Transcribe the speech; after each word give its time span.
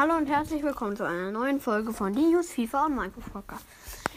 Hallo 0.00 0.16
und 0.16 0.28
herzlich 0.28 0.62
willkommen 0.62 0.96
zu 0.96 1.04
einer 1.04 1.32
neuen 1.32 1.58
Folge 1.58 1.92
von 1.92 2.12
Dios 2.12 2.52
FIFA 2.52 2.86
und 2.86 2.94
Minecraft 2.94 3.32
Podcast. 3.32 3.64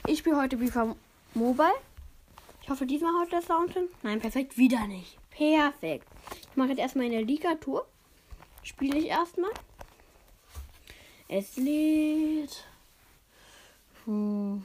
Ich 0.05 0.19
spiele 0.19 0.37
heute 0.37 0.55
FIFA 0.55 0.95
Mobile. 1.33 1.73
Ich 2.61 2.69
hoffe, 2.69 2.85
diesmal 2.85 3.11
haut 3.19 3.31
der 3.31 3.41
Sound 3.41 3.73
hin. 3.73 3.89
Nein, 4.03 4.19
perfekt, 4.19 4.59
wieder 4.59 4.85
nicht. 4.85 5.17
Perfekt. 5.31 6.07
Ich 6.51 6.55
mache 6.55 6.69
jetzt 6.69 6.77
erstmal 6.77 7.07
in 7.07 7.13
der 7.13 7.23
Liga-Tour. 7.23 7.87
Spiele 8.61 8.99
ich 8.99 9.07
erstmal. 9.07 9.49
Es 11.27 11.57
lädt. 11.57 12.63
Hm. 14.05 14.63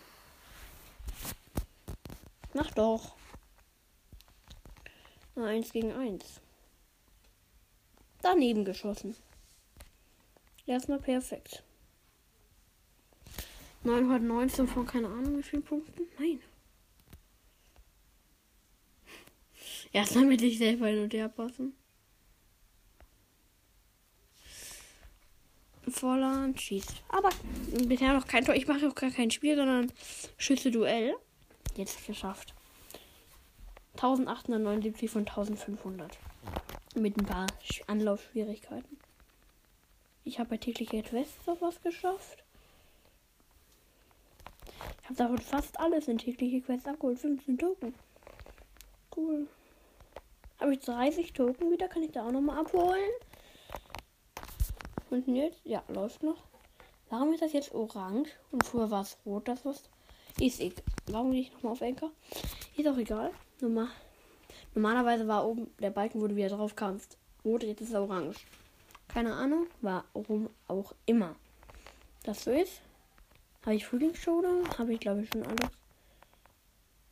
Mach 2.53 2.71
doch. 2.73 3.17
Na, 5.35 5.47
eins 5.47 5.73
gegen 5.73 5.95
eins. 5.95 6.43
Daneben 8.21 8.67
geschossen. 8.67 9.17
Erstmal 10.67 10.99
perfekt. 10.99 11.63
919 13.85 14.67
von 14.67 14.85
keine 14.85 15.07
Ahnung 15.07 15.39
wie 15.39 15.43
vielen 15.43 15.63
Punkten. 15.63 16.03
Nein. 16.19 16.41
Erstmal 19.93 20.25
mit 20.27 20.41
sich 20.41 20.59
selber 20.59 20.89
hin 20.89 21.05
und 21.05 21.15
her 21.15 21.29
passen. 21.29 21.75
Volland 25.89 26.61
schießt. 26.61 27.03
Aber 27.09 27.31
bisher 27.87 28.13
noch 28.13 28.27
kein 28.27 28.45
Tor. 28.45 28.57
Ich 28.57 28.67
mache 28.67 28.89
auch 28.89 28.95
gar 28.95 29.11
kein 29.11 29.31
Spiel, 29.31 29.55
sondern 29.55 29.93
Schüsse 30.37 30.73
Duell. 30.73 31.15
Jetzt 31.77 32.05
geschafft. 32.07 32.55
1879 33.93 35.09
von 35.09 35.21
1500. 35.21 36.19
Mit 36.97 37.17
ein 37.17 37.25
paar 37.25 37.47
Anlaufschwierigkeiten. 37.87 38.99
Ich 40.27 40.41
habe 40.41 40.51
bei 40.51 40.57
tägliche 40.57 41.05
Quest 41.05 41.47
noch 41.47 41.61
was 41.61 41.81
geschafft. 41.83 42.43
Ich 45.01 45.05
habe 45.05 45.15
davon 45.15 45.39
fast 45.39 45.79
alles 45.79 46.09
in 46.09 46.19
tägliche 46.19 46.61
Quest 46.61 46.89
abgeholt. 46.89 47.21
15 47.21 47.57
Token. 47.57 47.95
Cool. 49.17 49.47
Habe 50.59 50.73
ich 50.73 50.81
30 50.81 51.33
Token 51.33 51.71
wieder? 51.71 51.87
Kann 51.87 52.03
ich 52.03 52.11
da 52.11 52.27
auch 52.27 52.33
nochmal 52.33 52.59
abholen? 52.59 53.09
Und 55.11 55.29
jetzt? 55.29 55.61
Ja, 55.65 55.85
läuft 55.87 56.25
noch. 56.25 56.43
Warum 57.09 57.33
ist 57.33 57.43
das 57.43 57.53
jetzt 57.53 57.73
orange? 57.73 58.31
Und 58.51 58.67
früher 58.67 58.91
war 58.91 59.03
es 59.03 59.17
rot, 59.25 59.47
das 59.47 59.65
was. 59.65 59.85
Ist 60.41 60.61
egal. 60.61 60.83
Warum 61.07 61.31
gehe 61.31 61.43
ich 61.43 61.53
nochmal 61.53 61.73
auf 61.73 61.81
Enker? 61.83 62.11
Ist 62.77 62.89
auch 62.89 62.99
egal. 62.99 63.31
Normal. 63.61 63.91
Normalerweise 64.75 65.29
war 65.29 65.47
oben, 65.47 65.71
der 65.79 65.91
Balken, 65.91 66.21
wo 66.21 66.27
du 66.27 66.35
wieder 66.35 66.49
drauf 66.49 66.75
kamst, 66.75 67.17
rot, 67.45 67.63
jetzt 67.63 67.81
ist 67.81 67.93
er 67.93 68.03
orange. 68.03 68.45
Keine 69.17 69.33
Ahnung, 69.33 69.67
warum 69.81 70.51
auch 70.69 70.95
immer 71.07 71.37
das 72.25 72.45
so 72.45 72.51
ist. 72.51 72.83
Habe 73.63 73.77
ich 73.77 73.87
Frühlingsshow 73.87 74.43
Habe 74.77 74.93
ich 74.93 75.01
glaube 75.01 75.23
ich 75.23 75.31
schon 75.31 75.43
alles. 75.43 75.71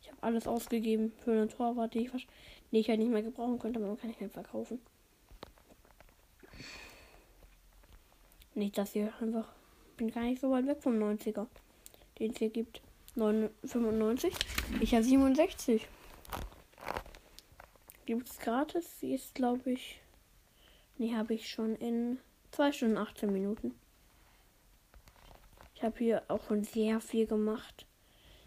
Ich 0.03 0.11
habe 0.11 0.23
alles 0.23 0.47
ausgegeben 0.47 1.15
für 1.25 1.33
eine 1.33 1.49
Torwart, 1.49 1.95
die 1.95 2.01
ich, 2.01 2.29
die 2.71 2.79
ich 2.81 2.91
halt 2.91 2.99
nicht 2.99 3.11
mehr 3.11 3.23
gebrauchen 3.23 3.59
könnte, 3.59 3.79
aber 3.79 3.89
man 3.89 3.99
kann 3.99 4.11
ich 4.11 4.21
halt 4.21 4.33
verkaufen. 4.33 4.83
Nicht, 8.55 8.77
dass 8.77 8.93
hier 8.93 9.11
einfach. 9.23 9.49
Bin 9.97 10.11
gar 10.11 10.25
nicht 10.25 10.43
so 10.43 10.51
weit 10.51 10.67
weg 10.67 10.83
vom 10.83 11.03
90er, 11.03 11.47
den 12.19 12.33
es 12.33 12.37
hier 12.37 12.51
gibt. 12.51 12.83
95. 13.15 14.35
Ich 14.83 14.95
habe 14.95 15.05
67. 15.05 15.89
Gibt 18.05 18.29
es 18.29 18.39
gratis? 18.41 19.01
Sie 19.01 19.15
ist, 19.15 19.35
glaube 19.35 19.71
ich. 19.71 20.04
Nee, 20.97 21.15
habe 21.15 21.35
ich 21.35 21.51
schon 21.51 21.75
in 21.77 22.19
2 22.53 22.73
Stunden 22.73 22.99
18 22.99 23.33
Minuten. 23.33 23.75
Ich 25.75 25.83
habe 25.83 25.99
hier 25.99 26.23
auch 26.29 26.43
schon 26.47 26.63
sehr 26.63 27.01
viel 27.01 27.27
gemacht. 27.27 27.87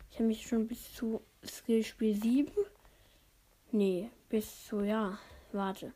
Ich 0.10 0.16
habe 0.16 0.28
mich 0.28 0.48
schon 0.48 0.68
bis 0.68 0.94
zu 0.94 1.22
Skillspiel 1.46 2.16
7. 2.16 2.52
Nee, 3.72 4.10
bis 4.30 4.66
zu, 4.66 4.82
ja, 4.82 5.20
warte. 5.52 5.94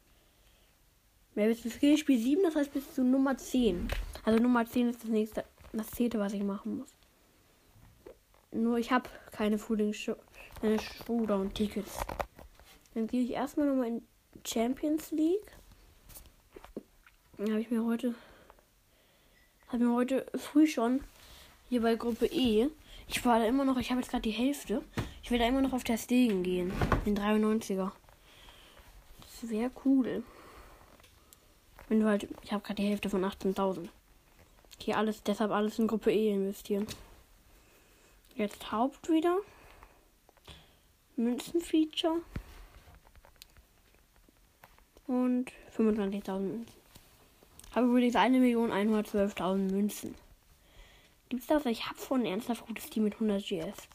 Ja, 1.35 1.45
bis 1.45 1.61
zu 1.61 1.69
Skillspiel 1.69 2.19
7, 2.19 2.43
das 2.43 2.55
heißt 2.55 2.73
bis 2.73 2.93
zu 2.93 3.03
Nummer 3.03 3.37
10. 3.37 3.87
Also 4.25 4.43
Nummer 4.43 4.65
10 4.65 4.89
ist 4.89 5.03
das 5.03 5.09
nächste, 5.09 5.45
das 5.71 5.89
zehnte, 5.91 6.19
was 6.19 6.33
ich 6.33 6.43
machen 6.43 6.79
muss. 6.79 6.93
Nur 8.51 8.77
ich 8.77 8.91
habe 8.91 9.09
keine 9.31 9.57
Frühling 9.57 9.93
Showdown-Tickets. 9.93 11.99
Dann 12.93 13.07
gehe 13.07 13.23
ich 13.23 13.31
erstmal 13.31 13.67
nochmal 13.67 13.87
in 13.87 14.05
Champions 14.45 15.11
League 15.11 15.55
habe 17.49 17.61
ich 17.61 17.71
mir 17.71 17.83
heute 17.83 18.13
habe 19.71 19.85
mir 19.85 19.95
heute 19.95 20.25
früh 20.35 20.67
schon 20.67 21.01
hier 21.69 21.81
bei 21.81 21.95
Gruppe 21.95 22.25
E. 22.25 22.67
Ich 23.07 23.23
war 23.25 23.39
da 23.39 23.45
immer 23.45 23.63
noch, 23.63 23.77
ich 23.77 23.89
habe 23.89 24.01
jetzt 24.01 24.09
gerade 24.09 24.23
die 24.23 24.31
Hälfte. 24.31 24.83
Ich 25.23 25.31
will 25.31 25.39
da 25.39 25.47
immer 25.47 25.61
noch 25.61 25.71
auf 25.71 25.85
der 25.85 25.97
Stegen 25.97 26.43
gehen. 26.43 26.73
Den 27.05 27.17
93er. 27.17 27.91
Das 29.21 29.49
wäre 29.49 29.71
cool. 29.85 30.23
Wenn 31.87 32.01
du 32.01 32.05
halt, 32.05 32.27
ich 32.43 32.51
habe 32.51 32.63
gerade 32.63 32.81
die 32.81 32.87
Hälfte 32.89 33.09
von 33.09 33.23
18.000. 33.23 33.87
Hier 34.77 34.97
alles, 34.97 35.23
deshalb 35.23 35.51
alles 35.51 35.79
in 35.79 35.87
Gruppe 35.87 36.11
E 36.11 36.33
investieren. 36.33 36.85
Jetzt 38.35 38.73
Haupt 38.73 39.09
wieder. 39.09 39.37
Münzenfeature. 41.15 42.21
Und 45.07 45.51
25.000 45.77 46.39
Münzen. 46.39 46.80
Habe 47.73 47.87
übrigens 47.87 48.15
1.112.000 48.15 49.71
Münzen. 49.71 50.15
Gibt's 51.29 51.47
das? 51.47 51.65
Ich 51.65 51.87
habe 51.87 51.97
von 51.97 52.25
ernsthaft 52.25 52.67
gutes 52.67 52.89
Team 52.89 53.05
mit 53.05 53.13
100 53.13 53.41
GS. 53.41 53.87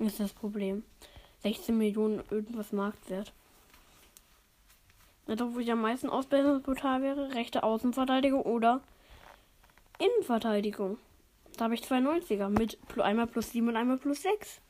Ist 0.00 0.18
das 0.18 0.32
Problem. 0.32 0.82
16 1.42 1.78
Millionen 1.78 2.22
irgendwas 2.30 2.72
Marktwert. 2.72 3.32
Also, 5.28 5.54
wo 5.54 5.60
ich 5.60 5.70
am 5.70 5.80
meisten 5.80 6.08
Ausbildungsportal 6.08 7.02
wäre, 7.02 7.34
rechte 7.34 7.62
Außenverteidigung 7.62 8.42
oder 8.42 8.80
Innenverteidigung. 9.98 10.98
Da 11.56 11.64
habe 11.64 11.74
ich 11.74 11.82
92er 11.82 12.48
mit 12.48 12.78
einmal 12.98 13.26
plus 13.26 13.52
7 13.52 13.68
und 13.68 13.76
einmal 13.76 13.98
plus 13.98 14.22
6. 14.22 14.60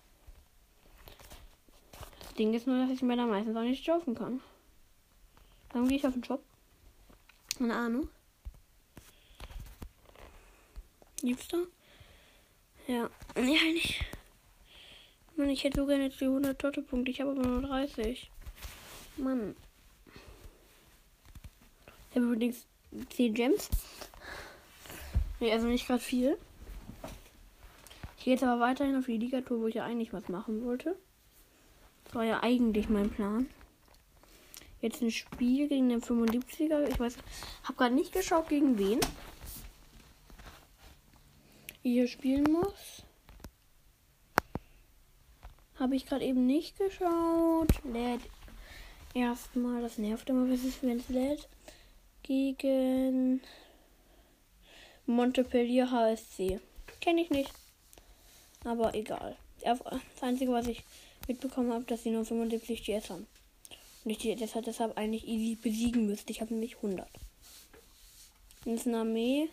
Das 2.21 2.35
Ding 2.35 2.53
ist 2.53 2.67
nur, 2.67 2.79
dass 2.79 2.91
ich 2.91 3.03
mir 3.03 3.17
da 3.17 3.27
meistens 3.27 3.57
auch 3.57 3.63
nicht 3.63 3.87
kaufen 3.87 4.15
kann. 4.15 4.41
Dann 5.73 5.89
gehe 5.89 5.99
ich 5.99 6.07
auf 6.07 6.15
den 6.15 6.25
Shop. 6.25 6.43
Keine 7.59 7.75
Ahnung. 7.75 8.09
Gibt's 11.21 11.49
da? 11.49 11.59
Ja. 12.87 13.11
Nee, 13.35 13.59
eigentlich. 13.59 14.05
Mann, 15.37 15.51
ich 15.51 15.65
hätte 15.65 15.81
so 15.81 15.87
gerne 15.87 16.05
jetzt 16.05 16.21
die 16.21 16.25
100 16.25 16.59
Totte-Punkte. 16.59 17.11
Ich 17.11 17.21
habe 17.21 17.33
aber 17.33 17.47
nur 17.47 17.63
30. 17.63 18.31
Mann. 19.17 19.57
Ich 22.11 22.17
habe 22.17 22.27
übrigens 22.27 22.67
10 23.11 23.35
Gems. 23.35 23.69
Nee, 25.41 25.53
also 25.53 25.67
nicht 25.67 25.87
gerade 25.87 26.01
viel. 26.01 26.39
Ich 28.17 28.25
gehe 28.25 28.35
jetzt 28.35 28.43
aber 28.43 28.61
weiterhin 28.61 28.97
auf 28.97 29.07
die 29.07 29.19
Liga-Tour, 29.19 29.61
wo 29.61 29.67
ich 29.67 29.77
ja 29.77 29.85
eigentlich 29.85 30.13
was 30.13 30.29
machen 30.29 30.65
wollte. 30.65 30.97
Das 32.05 32.15
war 32.15 32.25
ja 32.25 32.43
eigentlich 32.43 32.89
mein 32.89 33.11
Plan. 33.11 33.49
Jetzt 34.81 35.03
ein 35.03 35.11
Spiel 35.11 35.69
gegen 35.69 35.89
den 35.89 36.01
75er. 36.01 36.89
Ich 36.89 37.01
weiß, 37.01 37.17
habe 37.65 37.75
gerade 37.75 37.95
nicht 37.95 38.13
geschaut, 38.13 38.49
gegen 38.49 38.79
wen. 38.79 39.01
Hier 41.83 42.07
spielen 42.07 42.45
muss. 42.45 43.03
Habe 45.77 45.97
ich 45.97 46.07
gerade 46.07 46.25
eben 46.25 46.47
nicht 46.47 46.79
geschaut. 46.79 47.73
Lädt 47.85 48.21
erstmal. 49.15 49.83
Das 49.83 49.99
nervt 49.99 50.29
immer, 50.29 50.49
wenn 50.49 50.97
es 50.99 51.09
lädt. 51.09 51.49
Gegen 52.23 53.41
Montpellier 55.07 55.91
HSC. 55.91 56.61
Kenne 57.01 57.23
ich 57.23 57.31
nicht. 57.31 57.53
Aber 58.65 58.95
egal. 58.95 59.37
Das 59.63 59.81
Einzige, 60.21 60.53
was 60.53 60.67
ich 60.67 60.85
mitbekommen 61.27 61.73
habe, 61.73 61.85
dass 61.85 62.03
sie 62.03 62.11
nur 62.11 62.25
75 62.25 62.85
GS 62.85 63.11
haben. 63.11 63.27
Und 64.05 64.11
ich 64.11 64.19
die 64.19 64.35
deshalb, 64.35 64.65
deshalb 64.65 64.97
eigentlich 64.97 65.27
easy 65.27 65.57
besiegen 65.57 66.07
müsste. 66.07 66.31
Ich 66.31 66.41
habe 66.41 66.53
nämlich 66.53 66.77
100. 66.77 67.09
Das 68.65 68.75
ist 68.75 68.87
eine 68.87 68.99
Armee. 68.99 69.49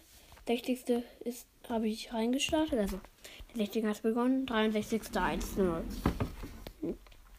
60. 0.48 1.04
ist, 1.22 1.48
habe 1.68 1.88
ich 1.88 2.14
reingestartet. 2.14 2.78
Also, 2.78 3.00
der 3.50 3.66
60. 3.66 3.86
hat 3.86 4.02
begonnen. 4.04 4.46
63. 4.46 5.16
1 5.16 5.58
0. 5.58 5.84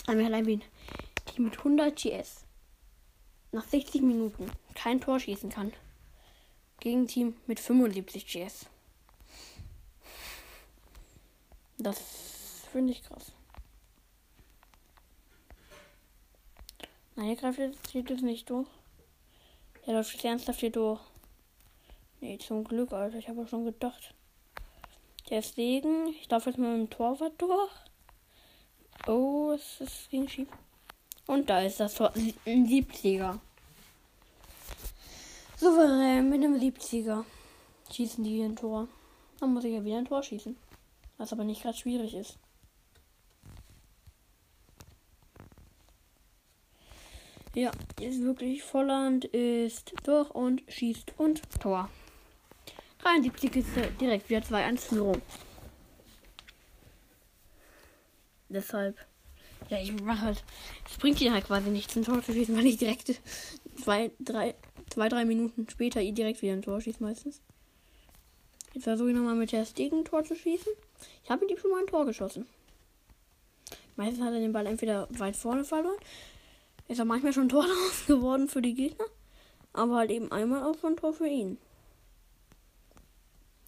Haben 0.06 0.18
wir 0.18 0.26
allein 0.26 0.44
die 0.44 0.62
mit 1.40 1.58
100 1.58 1.96
GS 1.96 2.46
nach 3.52 3.64
60 3.64 4.02
Minuten 4.02 4.50
kein 4.74 5.00
Tor 5.00 5.18
schießen 5.18 5.50
kann. 5.50 5.72
Gegen 6.80 7.06
Team 7.06 7.36
mit 7.46 7.58
75 7.58 8.26
GS. 8.26 8.66
Das 11.78 11.98
finde 12.70 12.92
ich 12.92 13.02
krass. 13.02 13.32
Nein, 17.16 17.28
hier 17.28 17.36
greift 17.36 17.58
jetzt, 17.58 18.10
es 18.10 18.22
nicht 18.22 18.50
durch. 18.50 18.68
Er 19.86 19.94
läuft 19.94 20.22
ernsthaft 20.22 20.60
hier 20.60 20.70
durch. 20.70 21.00
Nee, 22.20 22.38
zum 22.38 22.64
Glück, 22.64 22.92
Alter. 22.92 23.16
Ich 23.16 23.28
habe 23.28 23.46
schon 23.48 23.64
gedacht. 23.64 24.14
Deswegen, 25.30 26.08
ich 26.08 26.28
darf 26.28 26.46
jetzt 26.46 26.58
mal 26.58 26.76
mit 26.76 26.90
dem 26.90 26.96
Torwart 26.96 27.32
durch. 27.40 27.70
Oh, 29.06 29.52
es, 29.52 29.80
es 29.80 30.08
ging 30.10 30.28
schief. 30.28 30.48
Und 31.26 31.48
da 31.48 31.60
ist 31.62 31.80
das 31.80 31.94
Tor. 31.94 32.12
Ein 32.44 32.66
70er. 32.66 33.38
Souverän 35.56 36.28
mit 36.28 36.44
einem 36.44 36.56
70er. 36.56 37.24
Schießen 37.90 38.22
die 38.24 38.42
ein 38.42 38.56
Tor. 38.56 38.88
Dann 39.40 39.54
muss 39.54 39.64
ich 39.64 39.72
ja 39.72 39.84
wieder 39.84 39.98
ein 39.98 40.04
Tor 40.04 40.22
schießen. 40.22 40.56
Was 41.16 41.32
aber 41.32 41.44
nicht 41.44 41.62
gerade 41.62 41.78
schwierig 41.78 42.14
ist. 42.14 42.38
Ja, 47.56 47.70
ist 47.98 48.22
wirklich 48.22 48.62
Volland 48.62 49.24
ist 49.24 49.94
durch 50.04 50.28
und 50.28 50.62
schießt 50.68 51.14
und 51.16 51.40
Tor. 51.58 51.88
73 52.98 53.56
ist 53.56 53.68
direkt 53.98 54.28
wieder 54.28 54.40
2-1 54.40 54.78
Führung. 54.78 55.22
Deshalb. 58.50 58.98
Ja, 59.70 59.80
ich 59.80 59.98
mache 60.02 60.20
halt. 60.20 60.44
Es 60.86 60.98
bringt 60.98 61.18
ihn 61.22 61.32
halt 61.32 61.46
quasi 61.46 61.70
nichts, 61.70 61.96
ein 61.96 62.04
Tor 62.04 62.22
zu 62.22 62.34
schießen, 62.34 62.54
weil 62.54 62.66
ich 62.66 62.76
direkt 62.76 63.22
zwei, 63.82 64.10
drei, 64.20 64.54
zwei, 64.90 65.08
drei 65.08 65.24
Minuten 65.24 65.66
später 65.70 66.02
ihn 66.02 66.14
direkt 66.14 66.42
wieder 66.42 66.52
ein 66.52 66.60
Tor 66.60 66.82
schießt 66.82 67.00
meistens. 67.00 67.40
Jetzt 68.74 68.84
versuche 68.84 69.08
ich 69.08 69.16
nochmal 69.16 69.34
mit 69.34 69.52
der 69.52 69.64
Stegen 69.64 70.00
ein 70.00 70.04
Tor 70.04 70.24
zu 70.24 70.36
schießen. 70.36 70.74
Ich 71.24 71.30
habe 71.30 71.46
ihm 71.46 71.56
schon 71.56 71.70
mal 71.70 71.80
ein 71.80 71.86
Tor 71.86 72.04
geschossen. 72.04 72.46
Meistens 73.96 74.22
hat 74.22 74.34
er 74.34 74.40
den 74.40 74.52
Ball 74.52 74.66
entweder 74.66 75.08
weit 75.18 75.36
vorne 75.36 75.64
verloren. 75.64 75.96
Ist 76.88 76.98
er 76.98 77.04
manchmal 77.04 77.32
schon 77.32 77.48
Tor 77.48 77.66
geworden 78.06 78.48
für 78.48 78.62
die 78.62 78.74
Gegner. 78.74 79.06
Aber 79.72 79.96
halt 79.96 80.10
eben 80.10 80.32
einmal 80.32 80.62
auch 80.62 80.78
schon 80.78 80.96
Tor 80.96 81.12
für 81.12 81.28
ihn. 81.28 81.58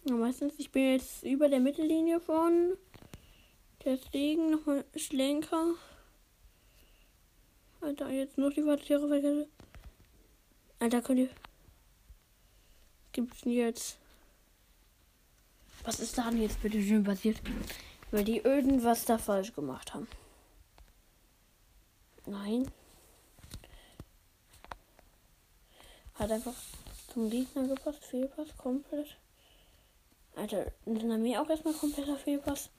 Ja, 0.05 0.15
meistens, 0.15 0.53
ich 0.57 0.71
bin 0.71 0.93
jetzt 0.93 1.23
über 1.23 1.49
der 1.49 1.59
Mittellinie 1.59 2.19
von 2.19 2.77
Deswegen 3.85 4.51
nochmal 4.51 4.83
Schlenker. 4.95 5.75
Alter, 7.81 8.09
jetzt 8.09 8.37
noch 8.37 8.51
die 8.51 8.61
Quartiere 8.61 9.07
verkette. 9.07 9.47
Alter, 10.79 11.01
könnt 11.01 11.19
ihr. 11.19 11.29
Gibt's 13.13 13.41
denn 13.41 13.53
jetzt. 13.53 13.97
Was 15.83 15.99
ist 16.01 16.17
da 16.17 16.29
denn 16.29 16.41
jetzt 16.41 16.61
bitte 16.61 16.81
schön 16.81 17.05
passiert? 17.05 17.41
Weil 18.11 18.25
die 18.25 18.39
irgendwas 18.39 19.05
da 19.05 19.17
falsch 19.17 19.53
gemacht 19.53 19.93
haben. 19.93 20.07
Nein. 22.25 22.69
Hat 26.19 26.31
einfach 26.31 26.53
zum 27.13 27.29
Gegner 27.29 27.65
gepasst. 27.65 28.03
Fehlpass 28.03 28.55
komplett. 28.57 29.17
Alter, 30.35 30.71
in 30.85 30.99
der 30.99 31.09
Armee 31.11 31.37
auch 31.37 31.49
erstmal 31.49 31.73
kompletter 31.73 32.17
Fehlpass. 32.17 32.69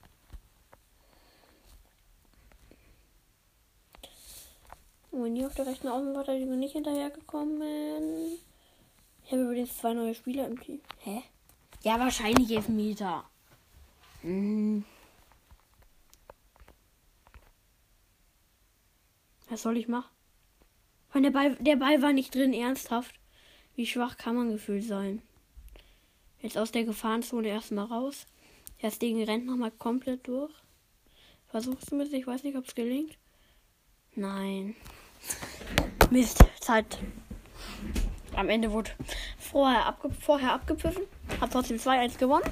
Und 5.10 5.36
hier 5.36 5.46
auf 5.46 5.54
der 5.54 5.66
rechten 5.66 5.88
Außenverteidigung 5.88 6.58
nicht 6.58 6.72
hinterhergekommen. 6.72 8.38
Ich 9.24 9.32
habe 9.32 9.42
übrigens 9.42 9.76
zwei 9.76 9.94
neue 9.94 10.14
Spieler 10.14 10.46
im 10.46 10.60
Team. 10.60 10.80
Hä? 10.98 11.22
Ja, 11.82 11.98
wahrscheinlich 11.98 12.50
Elfmeter. 12.50 13.24
Hm. 14.20 14.84
Was 19.48 19.62
soll 19.62 19.78
ich 19.78 19.88
machen? 19.88 20.10
Der 21.14 21.30
Ball, 21.30 21.56
der 21.56 21.76
Ball 21.76 22.02
war 22.02 22.12
nicht 22.12 22.34
drin, 22.34 22.52
ernsthaft. 22.52 23.19
Wie 23.80 23.86
schwach 23.86 24.18
kann 24.18 24.36
man 24.36 24.52
gefühlt 24.52 24.84
sein? 24.84 25.22
Jetzt 26.42 26.58
aus 26.58 26.70
der 26.70 26.84
Gefahrenzone 26.84 27.48
erstmal 27.48 27.86
raus. 27.86 28.26
Das 28.82 28.98
Ding 28.98 29.24
rennt 29.24 29.46
nochmal 29.46 29.70
komplett 29.70 30.28
durch. 30.28 30.52
Versuchst 31.48 31.90
du 31.90 31.96
mit, 31.96 32.12
ich 32.12 32.26
weiß 32.26 32.42
nicht, 32.42 32.58
ob 32.58 32.66
es 32.66 32.74
gelingt. 32.74 33.16
Nein. 34.14 34.76
Mist, 36.10 36.44
Zeit. 36.60 36.98
Am 38.36 38.50
Ende 38.50 38.70
wurde 38.70 38.90
vorher, 39.38 39.86
abge 39.86 40.10
vorher 40.10 40.52
abgepfiffen. 40.52 41.04
Hat 41.40 41.50
trotzdem 41.50 41.78
2-1 41.78 42.18
gewonnen. 42.18 42.50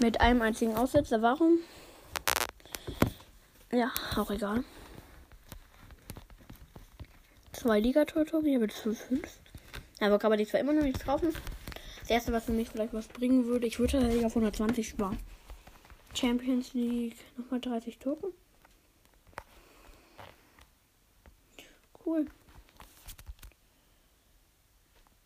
Mit 0.00 0.22
einem 0.22 0.40
einzigen 0.40 0.76
Aussetzer. 0.76 1.20
Warum? 1.20 1.58
Ja, 3.70 3.92
auch 4.16 4.30
egal. 4.30 4.64
Zwei 7.52 7.80
Ligatore, 7.80 8.40
hier 8.42 8.60
mit 8.60 8.72
5-5. 8.72 9.28
Aber 10.00 10.18
kann 10.18 10.30
man 10.30 10.38
die 10.38 10.46
zwar 10.46 10.60
immer 10.60 10.72
noch 10.72 10.82
nicht 10.82 11.04
kaufen. 11.04 11.32
Das 12.00 12.10
erste, 12.10 12.32
was 12.32 12.44
für 12.44 12.52
mich 12.52 12.68
vielleicht 12.68 12.92
was 12.92 13.08
bringen 13.08 13.46
würde, 13.46 13.66
ich 13.66 13.78
würde 13.78 13.92
tatsächlich 13.92 14.24
auf 14.24 14.32
120 14.32 14.88
sparen. 14.88 15.18
Champions 16.14 16.72
League, 16.74 17.16
nochmal 17.36 17.60
30 17.60 17.98
Token. 17.98 18.32
Cool. 22.04 22.26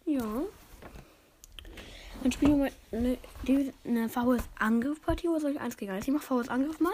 Ja. 0.06 0.42
Dann 2.22 2.32
spielen 2.32 2.58
wir 2.58 2.64
mal 2.64 2.72
eine, 2.92 3.18
eine 3.84 4.08
VS-Angriff-Partie 4.08 5.28
oder 5.28 5.40
soll 5.40 5.52
ich 5.52 5.60
1 5.60 5.76
gegen 5.76 5.92
1? 5.92 6.06
Ich 6.06 6.12
mache 6.12 6.24
VS-Angriff 6.24 6.80
mal. 6.80 6.92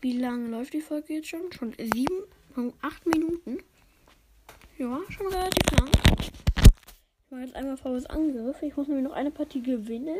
Wie 0.00 0.18
lange 0.18 0.48
läuft 0.48 0.74
die 0.74 0.80
Folge 0.80 1.14
jetzt 1.14 1.28
schon? 1.28 1.50
Schon 1.52 1.74
7, 1.76 2.06
8 2.82 3.06
Minuten. 3.06 3.58
Ja, 4.78 5.00
schon 5.08 5.26
relativ 5.26 5.70
lang. 5.72 5.90
Ich 7.28 7.32
mache 7.32 7.42
jetzt 7.42 7.56
einmal 7.56 7.76
VS-Angriff. 7.76 8.62
Ich 8.62 8.74
muss 8.74 8.88
nämlich 8.88 9.04
noch 9.04 9.12
eine 9.12 9.30
Partie 9.30 9.60
gewinnen. 9.60 10.16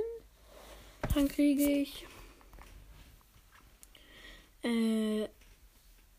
Dann 1.14 1.26
kriege 1.26 1.62
ich. 1.62 2.06
Äh. 4.62 5.22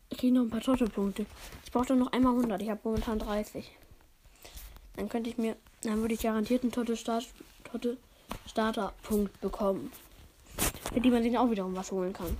Ich 0.08 0.18
kriege 0.18 0.34
noch 0.34 0.42
ein 0.42 0.50
paar 0.50 0.60
Totte-Punkte. 0.60 1.26
Ich 1.64 1.70
brauche 1.70 1.94
noch 1.94 2.10
einmal 2.10 2.34
100. 2.34 2.60
Ich 2.60 2.70
habe 2.70 2.80
momentan 2.82 3.20
30. 3.20 3.70
Dann 4.96 5.08
könnte 5.08 5.30
ich 5.30 5.38
mir, 5.38 5.54
dann 5.82 6.00
würde 6.00 6.14
ich 6.14 6.22
garantiert 6.22 6.64
einen 6.64 6.72
Totte, 6.72 6.96
Start, 6.96 7.28
Totte 7.70 7.96
Starter-Punkt 8.48 9.40
bekommen. 9.40 9.92
Für 10.92 11.00
die 11.00 11.10
man 11.12 11.22
sich 11.22 11.38
auch 11.38 11.52
wiederum 11.52 11.76
was 11.76 11.92
holen 11.92 12.12
kann. 12.12 12.36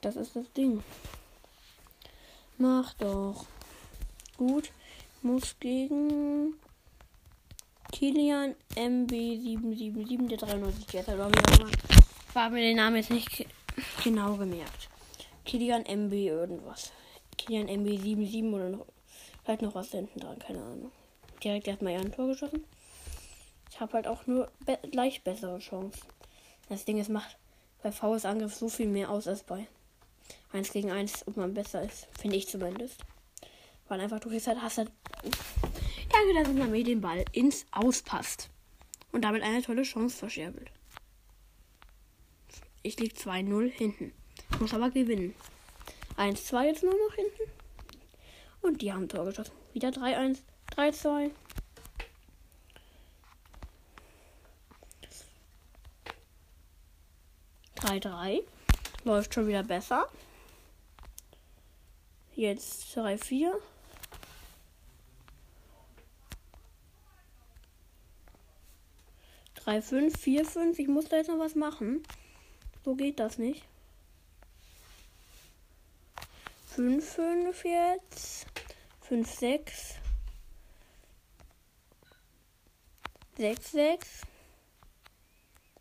Das 0.00 0.14
ist 0.14 0.36
das 0.36 0.52
Ding. 0.52 0.84
Mach 2.56 2.94
doch. 2.94 3.46
Gut. 4.36 4.70
Muss 5.22 5.56
gegen 5.60 6.54
Kilian 7.92 8.56
MB777, 8.74 10.28
der 10.28 10.38
93 10.38 10.92
jetzt 10.92 11.08
hat. 11.08 11.18
War 12.34 12.50
mir 12.50 12.60
den 12.62 12.76
Namen 12.76 12.96
jetzt 12.96 13.10
nicht 13.10 13.46
genau 14.02 14.36
gemerkt. 14.36 14.88
Kilian 15.44 15.84
MB 15.86 16.12
irgendwas. 16.12 16.90
Kilian 17.38 17.68
MB77 17.68 18.52
oder 18.52 18.70
noch, 18.70 18.86
halt 19.46 19.62
noch 19.62 19.74
was 19.76 19.92
hinten 19.92 20.18
dran, 20.18 20.38
keine 20.40 20.60
Ahnung. 20.60 20.90
Direkt 21.44 21.68
erstmal 21.68 21.94
ein 21.94 22.12
Tor 22.12 22.26
geschossen. 22.28 22.64
Ich 23.70 23.78
habe 23.80 23.92
halt 23.92 24.08
auch 24.08 24.26
nur 24.26 24.50
be 24.66 24.78
leicht 24.90 25.22
bessere 25.22 25.58
Chancen. 25.60 26.02
Das 26.68 26.84
Ding 26.84 26.98
ist, 26.98 27.10
macht 27.10 27.36
bei 27.82 27.92
VS 27.92 28.24
Angriff 28.24 28.54
so 28.54 28.68
viel 28.68 28.88
mehr 28.88 29.10
aus 29.10 29.28
als 29.28 29.42
bei 29.44 29.66
1 30.52 30.72
gegen 30.72 30.90
1, 30.90 31.28
ob 31.28 31.36
man 31.36 31.54
besser 31.54 31.82
ist. 31.82 32.08
Finde 32.18 32.36
ich 32.36 32.48
zumindest. 32.48 33.04
Weil 33.92 34.00
einfach 34.00 34.20
du 34.20 34.30
jetzt 34.30 34.46
halt 34.46 34.62
hast 34.62 34.78
halt. 34.78 34.90
Danke, 35.22 36.32
dass 36.34 36.48
mir 36.48 36.82
den 36.82 37.02
Ball 37.02 37.26
ins 37.32 37.66
Auspasst. 37.72 38.48
Und 39.10 39.20
damit 39.20 39.42
eine 39.42 39.60
tolle 39.60 39.82
Chance 39.82 40.16
verscherbelt. 40.16 40.72
Ich 42.82 42.98
liege 42.98 43.14
2-0 43.14 43.68
hinten. 43.68 44.14
Muss 44.60 44.72
aber 44.72 44.88
gewinnen. 44.88 45.34
1-2 46.16 46.64
jetzt 46.64 46.82
nur 46.82 46.94
noch 46.94 47.14
hinten. 47.16 47.42
Und 48.62 48.80
die 48.80 48.94
haben 48.94 49.10
Tor 49.10 49.26
geschossen. 49.26 49.52
Wieder 49.74 49.90
3-1. 49.90 50.38
3-2. 50.74 51.30
Drei, 57.74 57.98
drei. 57.98 58.40
Läuft 59.04 59.34
schon 59.34 59.48
wieder 59.48 59.62
besser. 59.62 60.08
Jetzt 62.34 62.90
3, 69.64 69.80
4. 69.80 69.80
Drei, 69.80 69.82
fünf, 69.82 70.18
vier, 70.18 70.44
fünf. 70.44 70.78
Ich 70.78 70.88
muss 70.88 71.08
da 71.08 71.16
jetzt 71.16 71.28
noch 71.28 71.38
was 71.38 71.54
machen. 71.54 72.02
So 72.84 72.94
geht 72.94 73.20
das 73.20 73.38
nicht. 73.38 73.64
5, 76.74 77.04
5 77.04 77.64
jetzt. 77.64 78.46
5, 79.02 79.30
6. 79.30 79.94
6, 83.36 83.72
6. 83.72 84.08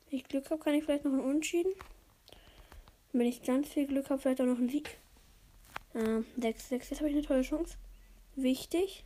Wenn 0.10 0.20
ich 0.20 0.28
Glück 0.28 0.50
habe, 0.50 0.62
kann 0.62 0.74
ich 0.74 0.84
vielleicht 0.84 1.06
noch 1.06 1.14
einen 1.14 1.22
Unschieden. 1.22 1.74
Wenn 3.14 3.28
ich 3.28 3.44
ganz 3.44 3.68
viel 3.68 3.88
Glück 3.88 4.10
habe, 4.10 4.22
vielleicht 4.22 4.42
auch 4.42 4.46
noch 4.46 4.58
einen 4.58 4.70
Sieg. 4.70 4.98
Ähm, 5.96 6.26
6, 6.38 6.70
6. 6.70 6.90
Jetzt 6.90 7.00
habe 7.00 7.10
ich 7.10 7.16
eine 7.16 7.26
tolle 7.26 7.42
Chance. 7.44 7.78
Wichtig. 8.36 9.06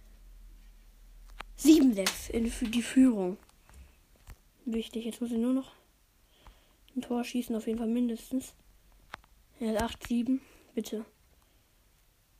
7, 1.57 1.93
6 1.93 2.29
in 2.29 2.51
die 2.71 2.81
Führung. 2.81 3.37
Wichtig, 4.67 5.05
jetzt 5.05 5.21
muss 5.21 5.29
ich 5.29 5.37
nur 5.37 5.53
noch 5.53 5.73
ein 6.95 7.01
Tor 7.01 7.23
schießen, 7.23 7.55
auf 7.55 7.67
jeden 7.67 7.77
Fall 7.77 7.87
mindestens. 7.87 8.53
Hat 9.61 9.77
8, 9.77 10.07
7. 10.07 10.41
Bitte. 10.73 11.05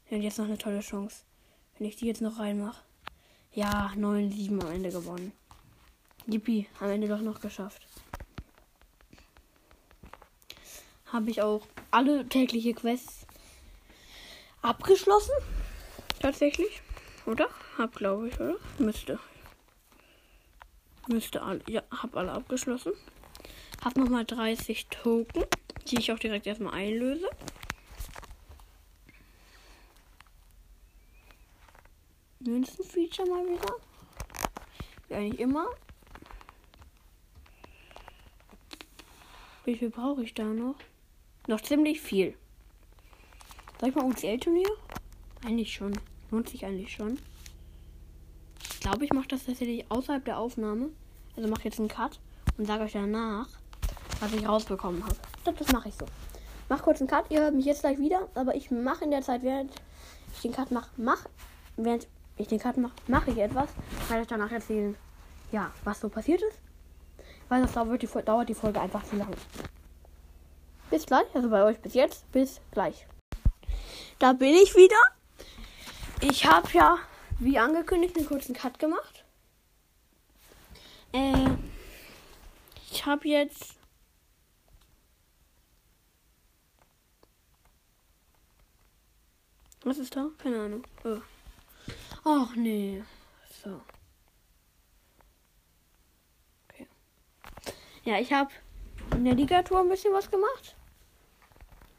Er 0.09 0.17
jetzt 0.17 0.39
noch 0.39 0.45
eine 0.45 0.57
tolle 0.57 0.79
Chance. 0.79 1.23
Wenn 1.77 1.87
ich 1.87 1.97
die 1.97 2.07
jetzt 2.07 2.21
noch 2.21 2.39
reinmache. 2.39 2.81
Ja, 3.53 3.93
9, 3.95 4.31
7 4.31 4.59
am 4.59 4.71
Ende 4.71 4.89
gewonnen. 4.91 5.33
Yippie, 6.25 6.67
am 6.79 6.89
Ende 6.89 7.07
doch 7.07 7.21
noch 7.21 7.41
geschafft. 7.41 7.85
Habe 11.05 11.29
ich 11.29 11.43
auch 11.43 11.67
alle 11.91 12.27
tägliche 12.27 12.73
Quests 12.73 13.27
abgeschlossen. 14.63 15.33
Tatsächlich. 16.19 16.81
Oder? 17.27 17.49
Hab, 17.77 17.95
glaube 17.95 18.29
ich, 18.29 18.39
oder? 18.39 18.55
Müsste. 18.79 19.19
Müsste 21.07 21.41
alle. 21.41 21.61
Ja, 21.67 21.83
hab 21.91 22.15
alle 22.15 22.31
abgeschlossen. 22.31 22.93
Hab 23.83 23.95
nochmal 23.95 24.25
30 24.25 24.87
Token, 24.87 25.45
die 25.87 25.99
ich 25.99 26.11
auch 26.11 26.19
direkt 26.19 26.47
erstmal 26.47 26.73
einlöse. 26.73 27.29
Münzen-Feature 32.39 33.29
mal 33.29 33.45
wieder. 33.45 33.75
Wie 35.07 35.13
eigentlich 35.13 35.39
immer. 35.39 35.67
Wie 39.65 39.75
viel 39.75 39.89
brauche 39.89 40.23
ich 40.23 40.33
da 40.33 40.43
noch? 40.43 40.75
Noch 41.47 41.61
ziemlich 41.61 42.01
viel. 42.01 42.35
Soll 43.79 43.89
ich 43.89 43.95
mal 43.95 44.05
UCL-Turnier? 44.05 44.69
Eigentlich 45.43 45.73
schon. 45.73 45.99
Lohnt 46.31 46.49
sich 46.49 46.65
eigentlich 46.65 46.91
schon. 46.91 47.19
Glaube, 48.85 49.03
ich 49.03 49.13
mache 49.13 49.27
das 49.29 49.45
tatsächlich 49.45 49.83
außerhalb 49.89 50.23
der 50.23 50.37
Aufnahme. 50.37 50.89
Also 51.35 51.49
mache 51.49 51.63
jetzt 51.63 51.79
einen 51.79 51.87
Cut 51.87 52.19
und 52.55 52.67
sage 52.67 52.83
euch 52.83 52.91
danach, 52.91 53.47
was 54.19 54.31
ich 54.31 54.47
rausbekommen 54.47 55.03
habe. 55.03 55.15
Ich 55.37 55.43
glaube, 55.43 55.57
das 55.57 55.71
mache 55.71 55.89
ich 55.89 55.95
so. 55.95 56.05
Mach 56.69 56.83
kurz 56.83 57.01
einen 57.01 57.09
Cut. 57.09 57.25
Ihr 57.31 57.41
hört 57.41 57.55
mich 57.55 57.65
jetzt 57.65 57.81
gleich 57.81 57.97
wieder, 57.97 58.29
aber 58.35 58.53
ich 58.53 58.69
mache 58.69 59.03
in 59.03 59.09
der 59.09 59.23
Zeit, 59.23 59.41
während 59.41 59.71
ich 60.35 60.41
den 60.41 60.51
Cut 60.51 60.69
mache, 60.69 60.91
mach, 60.97 61.25
während 61.77 62.05
ich 62.37 62.47
den 62.47 62.59
Cut 62.59 62.77
mache, 62.77 62.93
mache 63.07 63.31
ich 63.31 63.39
etwas. 63.39 63.69
Werde 64.07 64.21
ich 64.21 64.27
danach 64.27 64.51
erzählen, 64.51 64.95
ja, 65.51 65.71
was 65.83 65.99
so 65.99 66.07
passiert 66.07 66.43
ist. 66.43 66.59
Weil 67.49 67.63
das 67.63 67.73
dauert 67.73 68.03
die, 68.03 68.07
dauert 68.23 68.49
die 68.49 68.53
Folge 68.53 68.79
einfach 68.79 69.03
zu 69.03 69.15
lang. 69.15 69.33
Bis 70.91 71.07
gleich, 71.07 71.25
also 71.33 71.49
bei 71.49 71.63
euch 71.63 71.79
bis 71.79 71.95
jetzt. 71.95 72.31
Bis 72.31 72.61
gleich. 72.69 73.07
Da 74.19 74.33
bin 74.33 74.53
ich 74.53 74.75
wieder. 74.75 74.95
Ich 76.21 76.45
habe 76.45 76.67
ja, 76.71 76.99
wie 77.39 77.59
angekündigt, 77.59 78.17
einen 78.17 78.27
kurzen 78.27 78.55
Cut 78.55 78.79
gemacht. 78.79 79.23
Äh, 81.11 81.49
ich 82.91 83.05
habe 83.05 83.27
jetzt 83.27 83.75
Was 89.85 89.99
ist 89.99 90.15
da? 90.15 90.31
Keine 90.39 90.61
Ahnung. 90.61 90.83
Oh. 91.03 91.19
Ach 92.23 92.55
nee. 92.55 93.03
So. 93.63 93.79
Okay. 96.67 96.87
Ja, 98.03 98.19
ich 98.19 98.33
habe 98.33 98.49
in 99.11 99.25
der 99.25 99.35
Ligatur 99.35 99.79
ein 99.79 99.89
bisschen 99.89 100.11
was 100.11 100.31
gemacht. 100.31 100.75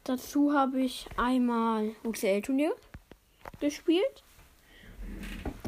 Dazu 0.03 0.51
habe 0.51 0.81
ich 0.81 1.07
einmal 1.15 1.95
UCL-Turnier 2.03 2.75
gespielt. 3.61 4.25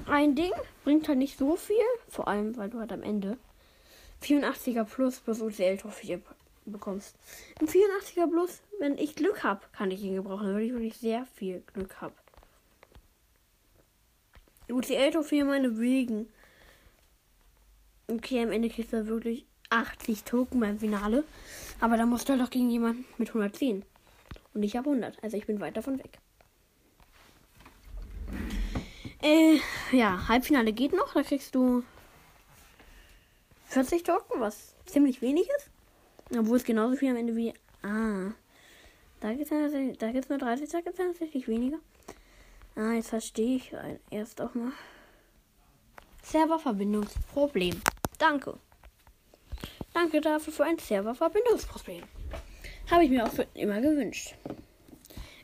Ein 0.10 0.34
Ding 0.36 0.52
bringt 0.84 1.08
halt 1.08 1.20
nicht 1.20 1.38
so 1.38 1.56
viel, 1.56 1.76
vor 2.08 2.28
allem 2.28 2.58
weil 2.58 2.70
du 2.70 2.80
halt 2.80 2.92
am 2.92 3.04
Ende 3.04 3.38
84er 4.24 4.84
plus 4.84 5.20
plus 5.20 5.40
UCL-Trophäe 5.40 6.22
bekommst. 6.66 7.16
Im 7.60 7.68
84er 7.68 8.28
plus, 8.28 8.62
wenn 8.80 8.98
ich 8.98 9.16
Glück 9.16 9.44
habe, 9.44 9.62
kann 9.72 9.92
ich 9.92 10.02
ihn 10.02 10.16
gebrauchen, 10.16 10.56
wenn 10.56 10.64
ich 10.64 10.72
wirklich 10.72 10.98
sehr 10.98 11.26
viel 11.36 11.62
Glück 11.74 12.02
habe. 12.02 12.16
UCL-Trophäe 14.70 15.46
meinetwegen. 15.46 16.28
Okay, 18.08 18.42
am 18.42 18.52
Ende 18.52 18.70
kriegst 18.70 18.94
du 18.94 19.08
wirklich 19.08 19.46
80 19.70 20.24
Token 20.24 20.60
beim 20.60 20.80
Finale. 20.80 21.24
Aber 21.80 21.98
da 21.98 22.08
musst 22.08 22.28
du 22.28 22.34
halt 22.34 22.42
auch 22.42 22.50
gegen 22.50 22.72
jemanden 22.72 23.06
mit 23.20 23.30
110. 23.30 23.86
Und 24.56 24.64
ich 24.64 24.76
habe 24.76 24.90
100. 24.90 25.24
Also 25.24 25.38
ich 25.38 25.46
bin 25.46 25.60
weit 25.60 25.78
davon 25.78 26.00
weg. 26.00 26.20
Äh, 29.22 29.60
ja, 29.92 30.28
Halbfinale 30.28 30.72
geht 30.74 30.94
noch. 30.94 31.14
Da 31.14 31.24
kriegst 31.24 31.54
du 31.56 31.84
40 33.66 34.04
Token, 34.04 34.40
was 34.40 34.76
ziemlich 34.86 35.22
wenig 35.22 35.48
ist. 35.58 35.70
Obwohl 36.38 36.58
es 36.58 36.64
genauso 36.64 36.96
viel 36.96 37.10
am 37.10 37.18
Ende 37.18 37.36
wie. 37.36 37.54
Ah. 37.84 38.32
Da 39.20 39.34
gibt 39.34 39.52
es 39.52 39.98
da 39.98 40.12
gibt's 40.12 40.30
nur 40.30 40.38
30, 40.38 40.70
da 40.70 40.80
gibt 40.80 40.98
es 40.98 41.06
tatsächlich 41.06 41.48
weniger. 41.48 41.78
Ah, 42.76 42.94
jetzt 42.94 43.10
verstehe 43.10 43.58
ich 43.58 43.74
erst 44.10 44.40
auch 44.40 44.56
mal. 44.56 44.72
Serververbindungsproblem. 46.24 47.82
Danke. 48.18 48.58
Danke 49.94 50.22
dafür 50.22 50.54
für 50.54 50.64
ein 50.64 50.78
Serververbindungsproblem. 50.78 52.04
Habe 52.90 53.04
ich 53.04 53.10
mir 53.10 53.26
auch 53.26 53.32
für 53.32 53.48
immer 53.54 53.82
gewünscht. 53.82 54.36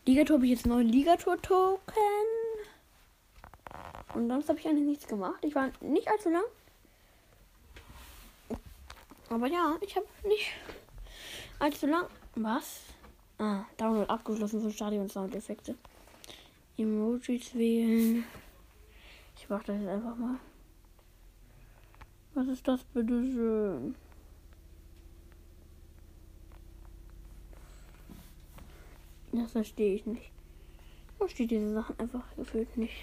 Ligatur 0.06 0.38
habe 0.38 0.46
ich 0.46 0.52
jetzt 0.52 0.66
neun 0.66 0.88
Ligatur-Token. 0.88 2.35
Und 4.16 4.30
sonst 4.30 4.48
habe 4.48 4.58
ich 4.60 4.66
eigentlich 4.66 4.86
nichts 4.86 5.08
gemacht. 5.08 5.44
Ich 5.44 5.54
war 5.56 5.70
nicht 5.82 6.08
allzu 6.08 6.30
lang. 6.30 6.46
Aber 9.30 9.48
ja, 9.48 9.76
ich 9.82 9.94
habe 9.98 10.08
nicht 10.26 10.52
allzu 11.60 11.88
lang. 11.88 12.06
Was? 12.36 12.82
Ah, 13.38 13.66
Download 13.76 14.10
abgeschlossen 14.10 14.62
für 14.62 14.72
Stadion-Soundeffekte. 14.72 15.76
Emojis 16.78 17.54
wählen. 17.56 18.24
Ich 19.38 19.50
mache 19.50 19.66
das 19.68 19.82
jetzt 19.82 19.90
einfach 19.90 20.16
mal. 20.16 20.40
Was 22.36 22.48
ist 22.48 22.66
das 22.66 22.84
bitte 22.86 23.26
schön? 23.26 23.96
Das 29.34 29.52
verstehe 29.52 29.96
ich 29.96 30.06
nicht. 30.06 30.32
Ich 31.12 31.18
verstehe 31.18 31.48
diese 31.48 31.74
Sachen 31.74 32.00
einfach 32.00 32.24
gefühlt 32.38 32.78
nicht. 32.78 32.96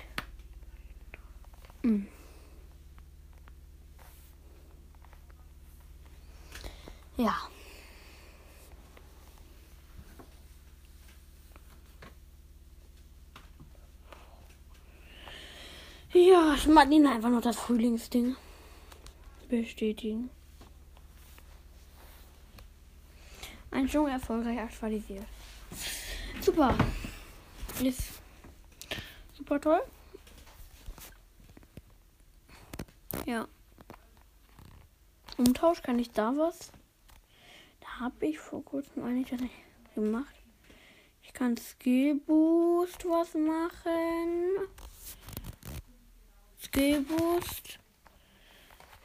Ja. 7.16 7.36
Ja, 16.12 16.54
ich 16.54 16.66
mag 16.66 16.90
ihn 16.90 17.06
einfach 17.06 17.30
noch 17.30 17.40
das 17.40 17.56
Frühlingsding 17.56 18.36
bestätigen. 19.48 20.30
Ein 23.70 23.88
Show 23.88 24.06
erfolgreich 24.06 24.58
aktualisiert. 24.58 25.24
Super. 26.40 26.76
Ist 27.82 28.20
super 29.34 29.60
toll. 29.60 29.82
Ja. 33.26 33.46
Umtausch 35.36 35.82
kann 35.82 35.98
ich 35.98 36.10
da 36.10 36.36
was. 36.36 36.72
Da 37.80 38.00
habe 38.00 38.26
ich 38.26 38.38
vor 38.38 38.64
kurzem 38.64 39.04
eigentlich 39.04 39.40
gemacht. 39.94 40.34
Ich 41.22 41.32
kann 41.32 41.56
Skill 41.56 42.16
Boost 42.26 43.04
was 43.04 43.34
machen. 43.34 44.68
Skill 46.60 47.02
Boost. 47.02 47.78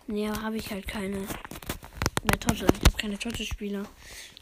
Nee, 0.07 0.27
aber 0.29 0.41
habe 0.41 0.57
ich 0.57 0.71
halt 0.71 0.87
keine. 0.87 1.17
Mehr 1.17 2.39
Totte. 2.39 2.65
Ich 2.65 2.87
habe 2.87 2.97
keine 2.97 3.19
Totte-Spieler. 3.19 3.83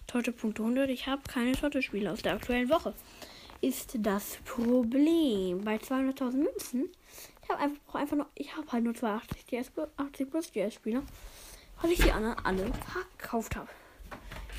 Torte-Punkte 0.08 0.62
100. 0.64 0.90
Ich 0.90 1.08
habe 1.08 1.22
keine 1.28 1.52
Torte-Spiele 1.52 2.12
aus 2.12 2.22
der 2.22 2.34
aktuellen 2.34 2.70
Woche. 2.70 2.94
Ist 3.62 3.96
das 4.00 4.38
Problem. 4.46 5.64
Bei 5.64 5.76
200.000 5.76 6.32
Münzen. 6.34 6.90
Ich 7.46 7.52
habe 7.52 7.62
einfach, 7.62 7.96
einfach 7.96 8.18
noch. 8.18 8.26
Ich 8.34 8.56
habe 8.58 8.72
halt 8.72 8.84
nur 8.84 8.96
82 8.96 9.46
DS, 9.46 9.72
80 9.98 10.32
plus 10.32 10.52
DS-Spieler. 10.52 11.04
Weil 11.82 11.92
ich 11.92 12.00
die 12.00 12.12
anderen 12.12 12.38
alle 12.44 12.72
verkauft 12.74 13.56
habe. 13.56 13.70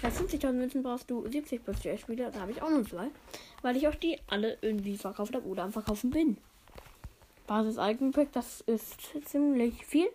Bei 0.02 0.08
50.000 0.08 0.52
Münzen 0.52 0.82
brauchst 0.84 1.10
du 1.10 1.26
70 1.28 1.64
plus 1.64 1.80
DS-Spieler. 1.80 2.30
Da 2.30 2.40
habe 2.40 2.52
ich 2.52 2.62
auch 2.62 2.70
nur 2.70 2.86
zwei. 2.86 3.08
Weil 3.62 3.76
ich 3.76 3.88
auch 3.88 3.94
die 3.96 4.20
alle 4.28 4.56
irgendwie 4.60 4.96
verkauft 4.96 5.34
habe 5.34 5.46
oder 5.46 5.64
am 5.64 5.72
Verkaufen 5.72 6.10
bin. 6.10 6.38
Basis 7.48 7.78
Algenpack, 7.78 8.32
das 8.32 8.60
ist 8.60 9.00
ziemlich 9.24 9.84
viel. 9.84 10.08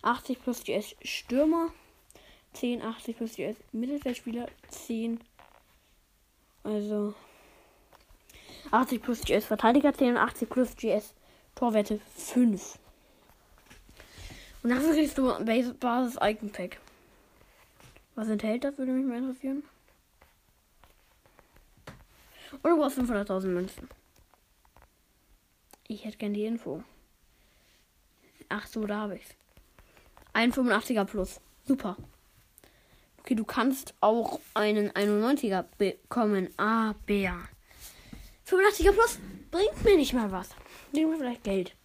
80 0.00 0.42
plus 0.42 0.64
DS 0.64 0.96
Stürmer. 1.02 1.72
10, 2.54 2.82
80 2.82 3.16
plus 3.16 3.36
GS 3.36 3.56
Mittelfeldspieler, 3.72 4.48
10. 4.68 5.20
Also 6.64 7.14
80 8.70 9.02
plus 9.02 9.20
GS 9.22 9.44
Verteidiger, 9.44 9.92
10 9.92 10.10
und 10.10 10.16
80 10.16 10.48
plus 10.48 10.74
GS 10.76 11.14
Torwette 11.58 12.00
5. 12.14 12.78
Und 14.62 14.70
dafür 14.70 14.92
kriegst 14.92 15.18
du 15.18 15.24
Basis 15.80 16.16
Icon 16.22 16.52
Pack. 16.52 16.78
Was 18.14 18.28
enthält 18.28 18.62
das, 18.62 18.78
würde 18.78 18.92
mich 18.92 19.04
mal 19.04 19.18
interessieren. 19.18 19.64
Und 22.52 22.64
du 22.64 22.76
brauchst 22.76 22.96
500.000 22.96 23.46
Münzen. 23.48 23.88
Ich 25.88 26.04
hätte 26.04 26.18
gerne 26.18 26.34
die 26.34 26.44
Info. 26.44 26.84
Ach 28.48 28.68
so, 28.68 28.86
da 28.86 28.98
habe 28.98 29.16
ich's. 29.16 29.34
Ein 30.32 30.52
85er 30.52 31.06
plus. 31.06 31.40
Super. 31.66 31.96
Okay, 33.18 33.34
du 33.34 33.44
kannst 33.44 33.94
auch 34.00 34.38
einen 34.54 34.92
91er 34.92 35.64
bekommen. 35.76 36.56
Aber 36.56 36.94
85er 38.46 38.92
plus 38.92 39.18
bringt 39.50 39.84
mir 39.84 39.96
nicht 39.96 40.12
mal 40.12 40.30
was. 40.30 40.50
Nehmen 40.92 41.12
wir 41.12 41.18
vielleicht 41.18 41.44
Geld. 41.44 41.76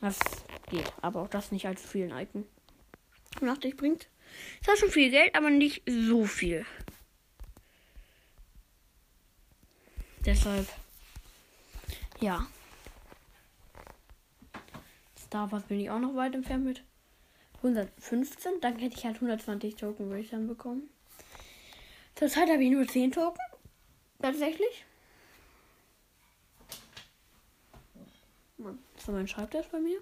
Das 0.00 0.18
geht, 0.70 0.92
aber 1.02 1.22
auch 1.22 1.28
das 1.28 1.52
nicht 1.52 1.66
allzu 1.66 1.86
vielen 1.86 2.16
Icon. 2.16 2.46
85 3.38 3.76
bringt 3.76 4.08
zwar 4.62 4.76
schon 4.76 4.90
viel 4.90 5.10
Geld, 5.10 5.34
aber 5.34 5.50
nicht 5.50 5.82
so 5.86 6.24
viel. 6.24 6.66
Deshalb, 10.24 10.66
ja. 12.20 12.46
Star 15.18 15.50
Wars 15.52 15.64
bin 15.64 15.80
ich 15.80 15.90
auch 15.90 16.00
noch 16.00 16.16
weit 16.16 16.34
entfernt 16.34 16.64
mit 16.64 16.82
115. 17.58 18.60
Dann 18.60 18.78
hätte 18.78 18.96
ich 18.96 19.04
halt 19.04 19.16
120 19.16 19.76
Token, 19.76 20.06
würde 20.08 20.20
ich 20.20 20.30
dann 20.30 20.48
bekommen. 20.48 20.90
Zurzeit 22.16 22.48
habe 22.48 22.64
ich 22.64 22.70
nur 22.70 22.86
10 22.86 23.12
Token. 23.12 23.40
Tatsächlich. 24.20 24.84
Das 28.58 29.08
war 29.08 29.14
mein 29.14 29.28
Schreibtisch 29.28 29.66
bei 29.70 29.80
mir. 29.80 30.00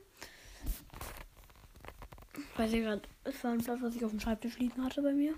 Weiß 2.57 2.73
ich 2.73 2.81
gerade, 2.83 3.03
es 3.25 3.43
war 3.43 3.53
ein 3.53 3.59
Platz, 3.59 3.81
was 3.83 3.95
ich 3.97 4.05
auf 4.05 4.11
dem 4.11 4.21
Schreibtisch 4.21 4.59
liegen 4.59 4.85
hatte 4.85 5.03
bei 5.03 5.13
mir. 5.13 5.35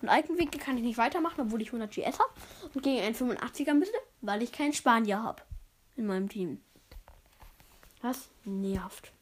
Und 0.00 0.08
Alpenwinkel 0.08 0.60
kann 0.60 0.76
ich 0.76 0.82
nicht 0.82 0.98
weitermachen, 0.98 1.40
obwohl 1.42 1.62
ich 1.62 1.68
100 1.68 1.90
GS 1.90 2.18
habe. 2.18 2.30
Und 2.74 2.82
gegen 2.82 3.00
einen 3.00 3.14
85er 3.14 3.74
müsste, 3.74 3.96
weil 4.20 4.42
ich 4.42 4.52
keinen 4.52 4.72
Spanier 4.72 5.22
habe. 5.22 5.42
In 5.96 6.06
meinem 6.06 6.28
Team. 6.28 6.60
Das 8.02 8.28
nervt. 8.44 9.12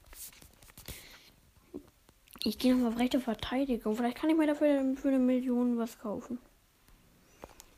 Ich 2.45 2.59
gehe 2.59 2.75
nochmal 2.75 2.93
auf 2.93 2.99
rechte 2.99 3.21
Verteidigung. 3.21 3.95
Vielleicht 3.95 4.17
kann 4.17 4.31
ich 4.31 4.37
mir 4.37 4.47
dafür 4.47 4.97
für 4.97 5.09
eine 5.09 5.21
Million 5.21 5.79
was 5.79 5.99
kaufen. 6.01 6.39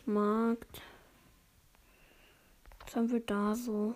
Markt. 0.06 0.80
Was 2.84 2.96
haben 2.96 3.10
wir 3.10 3.20
da 3.20 3.54
so? 3.54 3.94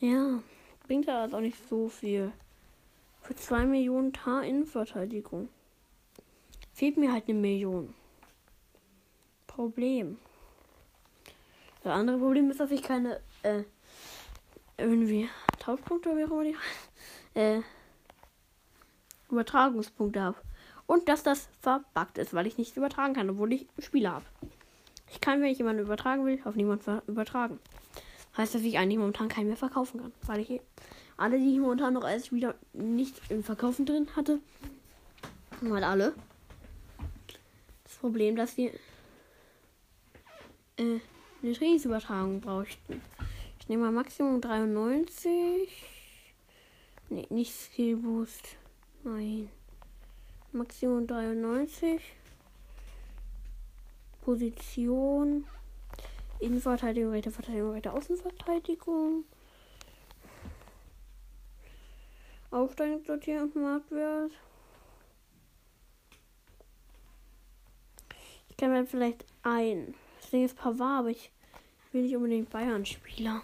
Ja, 0.00 0.42
bringt 0.86 1.08
da 1.08 1.26
auch 1.26 1.40
nicht 1.40 1.56
so 1.68 1.88
viel. 1.88 2.32
Für 3.20 3.34
2 3.34 3.64
Millionen 3.66 4.12
Tar 4.12 4.44
Innenverteidigung. 4.44 5.48
Fehlt 6.72 6.96
mir 6.96 7.12
halt 7.12 7.28
eine 7.28 7.38
Million. 7.38 7.94
Problem. 9.46 10.18
Das 11.82 11.92
andere 11.92 12.18
Problem 12.18 12.50
ist, 12.50 12.60
dass 12.60 12.70
ich 12.70 12.82
keine, 12.82 13.20
äh, 13.42 13.62
irgendwie 14.76 15.28
Tauschpunkte 15.60 16.16
wie 16.16 16.24
auch 16.24 16.30
immer 16.30 16.44
die 16.44 16.56
äh, 17.38 17.62
Übertragungspunkte 19.30 20.20
habe. 20.20 20.36
Und 20.86 21.08
dass 21.08 21.22
das 21.22 21.48
verbuggt 21.60 22.18
ist, 22.18 22.34
weil 22.34 22.46
ich 22.46 22.58
nicht 22.58 22.76
übertragen 22.76 23.14
kann, 23.14 23.30
obwohl 23.30 23.52
ich 23.52 23.66
Spieler 23.78 24.12
habe. 24.12 24.24
Ich 25.10 25.20
kann, 25.20 25.40
wenn 25.40 25.50
ich 25.50 25.58
jemanden 25.58 25.82
übertragen 25.82 26.26
will, 26.26 26.40
auf 26.44 26.56
niemanden 26.56 27.00
übertragen. 27.06 27.58
Heißt, 28.36 28.54
dass 28.54 28.62
ich 28.62 28.78
eigentlich 28.78 28.98
momentan 28.98 29.28
keinen 29.28 29.48
mehr 29.48 29.56
verkaufen 29.56 30.00
kann. 30.00 30.12
Weil 30.26 30.40
ich 30.40 30.60
alle, 31.16 31.38
die 31.38 31.52
ich 31.52 31.60
momentan 31.60 31.94
noch 31.94 32.04
als 32.04 32.26
Spieler 32.26 32.54
nicht 32.72 33.20
im 33.28 33.44
Verkaufen 33.44 33.86
drin 33.86 34.08
hatte, 34.16 34.40
mal 35.60 35.84
alle. 35.84 36.14
Das 37.84 37.94
Problem, 37.96 38.34
dass 38.36 38.56
wir 38.56 38.72
äh, 40.76 40.98
eine 41.42 41.52
Trainingsübertragung 41.52 42.40
bräuchten. 42.40 43.00
Ich 43.60 43.68
nehme 43.68 43.84
mal 43.84 43.92
Maximum 43.92 44.40
93. 44.40 45.68
Nee, 47.10 47.26
nicht 47.30 47.54
Skill 47.54 47.96
Boost. 47.96 48.56
Nein. 49.04 49.48
Maximum 50.52 51.06
93. 51.06 52.00
Position. 54.22 55.44
Innenverteidigung, 56.44 57.12
rechte 57.12 57.30
Verteidigung, 57.30 57.72
rechte 57.72 57.92
Außenverteidigung. 57.92 59.24
Aufsteigen 62.50 63.04
sortieren 63.04 63.50
und 63.50 63.56
Marktwert. 63.56 64.30
Ich 68.48 68.56
kann 68.56 68.70
mir 68.70 68.86
vielleicht 68.86 69.24
ein. 69.42 69.94
Das 70.20 70.30
Ding 70.30 70.44
ist 70.44 70.56
Pavard, 70.56 71.00
aber 71.00 71.10
ich 71.10 71.32
will 71.90 72.02
nicht 72.02 72.14
unbedingt 72.14 72.50
Bayern-Spieler. 72.50 73.42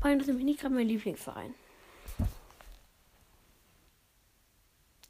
Bayern 0.00 0.18
ist 0.18 0.26
nämlich 0.26 0.44
nicht 0.44 0.60
gerade 0.60 0.74
mein 0.74 0.88
Lieblingsverein. 0.88 1.54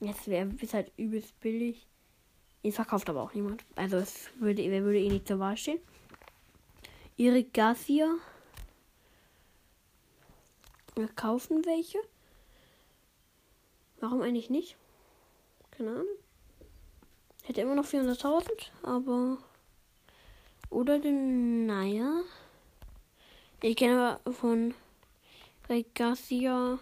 Jetzt 0.00 0.28
wäre 0.28 0.50
es 0.60 0.74
halt 0.74 0.92
übelst 0.96 1.38
billig. 1.40 1.86
Ihn 2.62 2.72
verkauft 2.72 3.08
aber 3.08 3.22
auch 3.22 3.32
niemand. 3.32 3.64
Also 3.76 3.96
es 3.96 4.28
würde, 4.38 4.62
wer 4.70 4.82
würde 4.82 4.98
eh 4.98 5.08
nicht 5.08 5.28
zur 5.28 5.38
Wahl 5.38 5.56
stehen. 5.56 5.80
Erik 7.20 7.52
Garcia. 7.52 8.14
Wir 10.94 11.08
kaufen 11.08 11.66
welche. 11.66 11.98
Warum 14.00 14.22
eigentlich 14.22 14.48
nicht? 14.48 14.74
Keine 15.70 15.90
Ahnung. 15.90 16.06
Hätte 17.42 17.60
immer 17.60 17.74
noch 17.74 17.84
400.000, 17.84 18.48
aber. 18.82 19.36
Oder 20.70 20.98
den. 20.98 21.66
Naja. 21.66 22.22
Ich 23.60 23.76
kenne 23.76 24.18
aber 24.24 24.32
von 24.32 24.74
Erik 25.68 25.94
Garcia. 25.94 26.78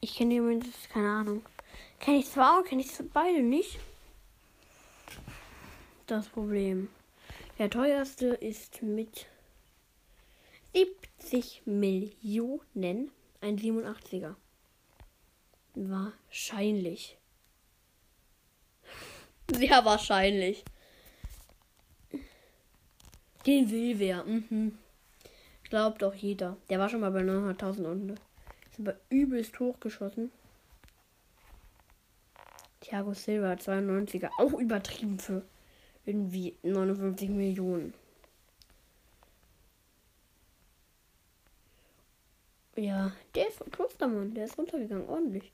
Ich 0.00 0.14
kenne 0.14 0.34
jemanden, 0.34 0.72
keine 0.92 1.10
Ahnung. 1.10 1.44
Kenne 1.98 2.18
ich 2.18 2.30
zwar, 2.30 2.62
kenne 2.62 2.82
ich 2.82 2.92
beide 3.12 3.42
nicht. 3.42 3.80
Das 6.06 6.28
Problem. 6.28 6.88
Der 7.58 7.70
teuerste 7.70 8.26
ist 8.26 8.82
mit 8.82 9.26
70 10.72 11.62
Millionen 11.64 13.10
ein 13.40 13.58
87er. 13.58 14.36
Wahrscheinlich. 15.74 17.18
Sehr 19.50 19.84
wahrscheinlich. 19.84 20.64
Den 23.44 23.68
will 23.70 23.98
wer. 23.98 24.22
Mhm. 24.22 24.78
Glaubt 25.64 26.02
doch 26.02 26.14
jeder. 26.14 26.56
Der 26.70 26.78
war 26.78 26.88
schon 26.88 27.00
mal 27.00 27.10
bei 27.10 27.22
900.000 27.22 27.90
unten. 27.90 28.10
Ist 28.70 28.78
aber 28.78 28.94
übelst 29.10 29.58
hochgeschossen. 29.58 30.30
Thiago 32.82 33.14
Silva 33.14 33.54
92er. 33.54 34.30
Auch 34.38 34.52
übertrieben 34.52 35.18
für 35.18 35.42
irgendwie 36.08 36.56
59 36.62 37.28
Millionen. 37.28 37.92
Ja, 42.76 43.12
der 43.34 43.48
ist 43.48 43.60
Klostermann, 43.70 44.32
der 44.34 44.46
ist 44.46 44.56
runtergegangen, 44.56 45.08
ordentlich. 45.08 45.52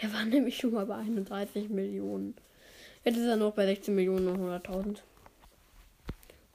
Der 0.00 0.12
war 0.12 0.24
nämlich 0.24 0.56
schon 0.56 0.72
mal 0.72 0.86
bei 0.86 0.96
31 0.96 1.68
Millionen. 1.68 2.34
Jetzt 3.04 3.16
ist 3.16 3.26
er 3.26 3.36
noch 3.36 3.52
bei 3.52 3.66
16 3.66 3.94
Millionen 3.94 4.28
und 4.28 4.40
100.000. 4.40 5.00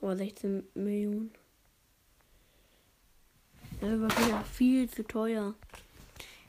Oder 0.00 0.16
16 0.16 0.66
Millionen. 0.74 1.30
Das 3.80 4.00
war 4.00 4.26
wieder 4.26 4.44
viel 4.44 4.90
zu 4.90 5.04
teuer. 5.04 5.54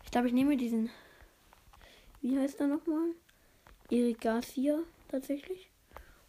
Ich 0.03 0.11
glaube, 0.11 0.27
ich 0.27 0.33
nehme 0.33 0.57
diesen. 0.57 0.89
Wie 2.21 2.37
heißt 2.39 2.59
er 2.59 2.67
nochmal? 2.67 3.09
Erik 3.89 4.21
Garcia 4.21 4.79
tatsächlich 5.09 5.69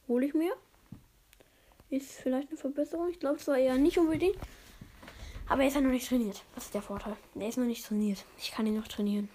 hole 0.09 0.27
ich 0.27 0.35
mir. 0.35 0.53
Ist 1.91 2.13
vielleicht 2.13 2.49
eine 2.49 2.59
Verbesserung. 2.59 3.09
Ich 3.11 3.21
glaube 3.21 3.39
zwar 3.39 3.59
eher 3.59 3.77
nicht 3.77 3.99
unbedingt. 3.99 4.37
Aber 5.49 5.63
er 5.63 5.69
ist 5.69 5.75
ja 5.75 5.81
noch 5.81 5.91
nicht 5.91 6.09
trainiert. 6.09 6.43
Das 6.55 6.67
ist 6.67 6.75
der 6.75 6.83
Vorteil. 6.83 7.17
Er 7.35 7.49
ist 7.49 7.57
noch 7.57 7.65
nicht 7.65 7.87
trainiert. 7.87 8.25
Ich 8.37 8.51
kann 8.51 8.67
ihn 8.67 8.77
noch 8.77 8.89
trainieren. 8.89 9.31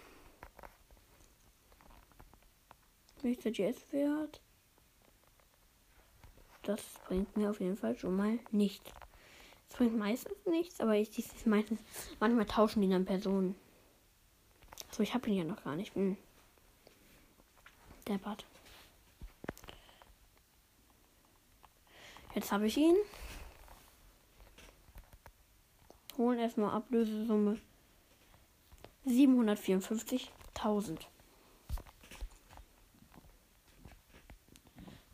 Nächster 3.23 3.51
GS-Wert. 3.51 4.41
Das 6.63 6.81
bringt 7.07 7.36
mir 7.36 7.49
auf 7.49 7.59
jeden 7.59 7.77
Fall 7.77 7.97
schon 7.97 8.15
mal 8.15 8.39
nichts. 8.51 8.91
Das 9.69 9.77
bringt 9.77 9.97
meistens 9.97 10.38
nichts, 10.45 10.79
aber 10.81 10.95
ich 10.95 11.17
ist 11.17 11.47
meistens. 11.47 11.79
Manchmal 12.19 12.45
tauschen 12.45 12.81
die 12.81 12.89
dann 12.89 13.05
Personen. 13.05 13.55
So, 14.91 15.01
ich 15.01 15.13
habe 15.13 15.27
ihn 15.29 15.38
ja 15.38 15.43
noch 15.43 15.63
gar 15.63 15.75
nicht. 15.75 15.95
Hm. 15.95 16.15
Der 18.07 18.17
Bad. 18.17 18.45
Jetzt 22.36 22.52
habe 22.52 22.67
ich 22.67 22.78
ihn. 22.78 22.96
Holen 26.17 26.39
erstmal 26.39 26.72
Ablösesumme 26.76 27.60
754.000. 29.06 31.00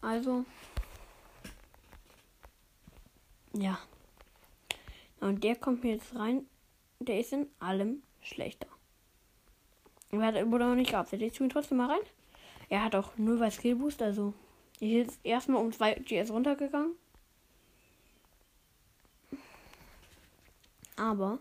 Also. 0.02 0.46
Ja. 3.54 3.80
Und 5.20 5.44
der 5.44 5.56
kommt 5.56 5.84
mir 5.84 5.94
jetzt 5.94 6.16
rein. 6.16 6.46
Der 7.00 7.20
ist 7.20 7.34
in 7.34 7.48
allem 7.60 8.04
schlechter. 8.22 8.68
Er 10.12 10.52
wurde 10.52 10.66
noch 10.66 10.76
nicht 10.76 10.92
geupdatet. 10.92 11.22
Ich 11.22 11.34
tue 11.34 11.48
ihn 11.48 11.52
trotzdem 11.52 11.78
mal 11.78 11.90
rein. 11.92 12.02
Er 12.70 12.84
hat 12.84 12.96
auch 12.96 13.18
0 13.18 13.38
bei 13.38 13.50
Skill 13.50 13.76
Boost, 13.76 14.02
also. 14.02 14.34
Ich 14.80 14.92
jetzt 14.92 15.20
erstmal 15.24 15.62
um 15.62 15.72
2 15.72 15.96
GS 15.96 16.32
runtergegangen. 16.32 16.96
Aber 21.00 21.40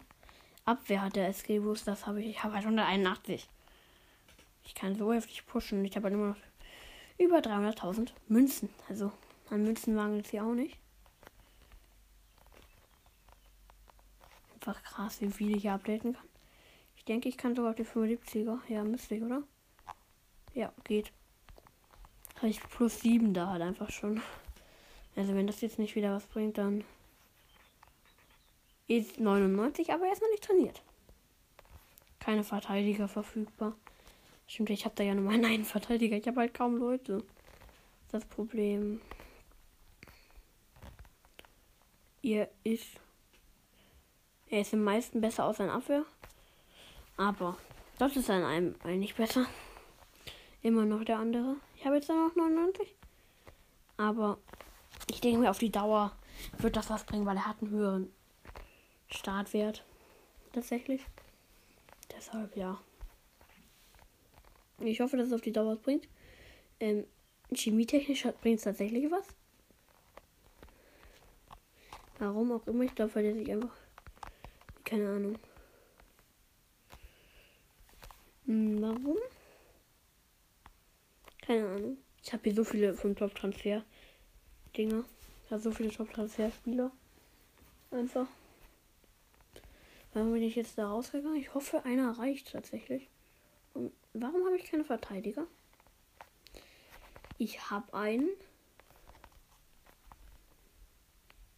Abwehr 0.64 1.02
hat 1.02 1.16
der 1.16 1.32
Skill 1.32 1.62
Boost, 1.62 1.88
das 1.88 2.06
habe 2.06 2.20
ich. 2.20 2.28
Ich 2.28 2.44
habe 2.44 2.54
halt 2.54 2.64
181. 2.64 3.48
Ich 4.64 4.74
kann 4.74 4.94
so 4.94 5.12
heftig 5.12 5.46
pushen. 5.46 5.84
Ich 5.84 5.96
habe 5.96 6.04
halt 6.04 6.14
immer 6.14 6.28
noch 6.28 6.36
über 7.18 7.38
300.000 7.38 8.10
Münzen. 8.28 8.68
Also 8.88 9.10
an 9.50 9.64
Münzen 9.64 9.94
mangelt 9.96 10.26
es 10.26 10.30
hier 10.30 10.44
auch 10.44 10.54
nicht. 10.54 10.78
Einfach 14.54 14.80
krass, 14.84 15.20
wie 15.20 15.30
viel 15.30 15.56
ich 15.56 15.62
hier 15.62 15.72
updaten 15.72 16.12
kann. 16.12 16.28
Ich 16.96 17.04
denke, 17.04 17.28
ich 17.28 17.36
kann 17.36 17.56
sogar 17.56 17.70
auf 17.70 17.76
die 17.76 17.84
75er. 17.84 18.58
Ja, 18.68 18.84
müsste 18.84 19.16
ich, 19.16 19.22
oder? 19.22 19.42
Ja, 20.54 20.72
geht. 20.84 21.10
Habe 22.36 22.48
ich 22.48 22.60
plus 22.60 23.00
7 23.00 23.34
da 23.34 23.48
halt 23.48 23.62
einfach 23.62 23.90
schon. 23.90 24.22
Also 25.16 25.34
wenn 25.34 25.48
das 25.48 25.62
jetzt 25.62 25.80
nicht 25.80 25.96
wieder 25.96 26.14
was 26.14 26.26
bringt, 26.26 26.58
dann 26.58 26.84
ist 28.88 29.20
99, 29.20 29.92
aber 29.92 30.06
er 30.06 30.12
ist 30.12 30.22
noch 30.22 30.30
nicht 30.30 30.44
trainiert. 30.44 30.82
Keine 32.18 32.42
Verteidiger 32.42 33.06
verfügbar. 33.06 33.74
Stimmt, 34.46 34.70
ich 34.70 34.84
habe 34.86 34.94
da 34.96 35.04
ja 35.04 35.14
nur 35.14 35.24
meinen 35.24 35.44
einen 35.50 35.64
Verteidiger. 35.64 36.16
Ich 36.16 36.26
habe 36.26 36.40
halt 36.40 36.54
kaum 36.54 36.78
Leute. 36.78 37.22
Das 38.10 38.24
Problem. 38.24 39.00
Ihr 42.22 42.48
ist. 42.64 42.88
Er 44.48 44.62
ist 44.62 44.72
im 44.72 44.82
meisten 44.82 45.20
besser 45.20 45.44
aus 45.44 45.58
seiner 45.58 45.74
Abwehr. 45.74 46.04
Aber 47.18 47.58
das 47.98 48.16
ist 48.16 48.30
an 48.30 48.44
einem 48.44 48.74
eigentlich 48.82 49.14
besser. 49.14 49.44
Immer 50.62 50.86
noch 50.86 51.04
der 51.04 51.18
andere. 51.18 51.56
Ich 51.76 51.84
habe 51.84 51.96
jetzt 51.96 52.08
noch 52.08 52.34
99. 52.34 52.94
Aber 53.98 54.38
ich 55.10 55.20
denke 55.20 55.40
mir, 55.40 55.50
auf 55.50 55.58
die 55.58 55.70
Dauer 55.70 56.12
wird 56.58 56.76
das 56.76 56.88
was 56.88 57.04
bringen, 57.04 57.26
weil 57.26 57.36
er 57.36 57.46
hat 57.46 57.60
einen 57.60 57.70
höheren 57.70 58.12
Startwert. 59.10 59.84
Tatsächlich. 60.52 61.02
Deshalb 62.14 62.56
ja. 62.56 62.80
Ich 64.80 65.00
hoffe, 65.00 65.16
dass 65.16 65.28
es 65.28 65.32
auf 65.32 65.40
die 65.40 65.52
Dauer 65.52 65.72
was 65.72 65.80
bringt. 65.80 66.08
Ähm, 66.80 67.04
chemietechnisch 67.52 68.26
bringt 68.40 68.58
es 68.58 68.64
tatsächlich 68.64 69.10
was. 69.10 69.26
Warum 72.18 72.52
auch 72.52 72.66
immer. 72.66 72.84
Ich 72.84 72.94
glaube, 72.94 73.14
weil 73.14 73.24
der 73.24 73.34
sich 73.34 73.50
einfach. 73.50 73.74
Keine 74.84 75.08
Ahnung. 75.08 75.38
Hm, 78.46 78.80
warum? 78.80 79.18
Keine 81.42 81.68
Ahnung. 81.68 81.98
Ich 82.22 82.32
habe 82.32 82.42
hier 82.44 82.54
so 82.54 82.64
viele 82.64 82.94
von 82.94 83.14
Top-Transfer-Dinger. 83.14 85.04
Ich 85.44 85.50
habe 85.50 85.62
so 85.62 85.70
viele 85.70 85.90
Top-Transfer-Spieler. 85.90 86.90
Einfach. 87.90 88.26
Warum 90.14 90.32
bin 90.32 90.42
ich 90.42 90.56
jetzt 90.56 90.78
da 90.78 90.88
rausgegangen? 90.88 91.36
Ich 91.36 91.54
hoffe, 91.54 91.84
einer 91.84 92.18
reicht 92.18 92.52
tatsächlich. 92.52 93.08
Und 93.74 93.92
warum 94.14 94.44
habe 94.46 94.56
ich 94.56 94.64
keine 94.64 94.84
Verteidiger? 94.84 95.46
Ich 97.36 97.70
habe 97.70 97.92
einen. 97.94 98.28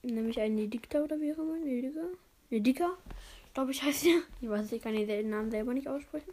Nämlich 0.03 0.41
einen 0.41 0.57
Nedikta 0.57 1.03
oder 1.03 1.21
wie 1.21 1.33
auch 1.33 1.39
immer. 1.39 1.57
Nedika. 1.59 2.07
Nedika. 2.51 2.99
Glaube 3.55 3.71
ich 3.71 3.83
heißt 3.83 4.05
der. 4.05 4.23
Ich 4.41 4.49
weiß, 4.49 4.73
ich 4.73 4.83
kann 4.83 4.95
den 4.95 5.31
Namen 5.31 5.51
selber 5.51 5.73
nicht 5.73 5.89
aussprechen. 5.89 6.33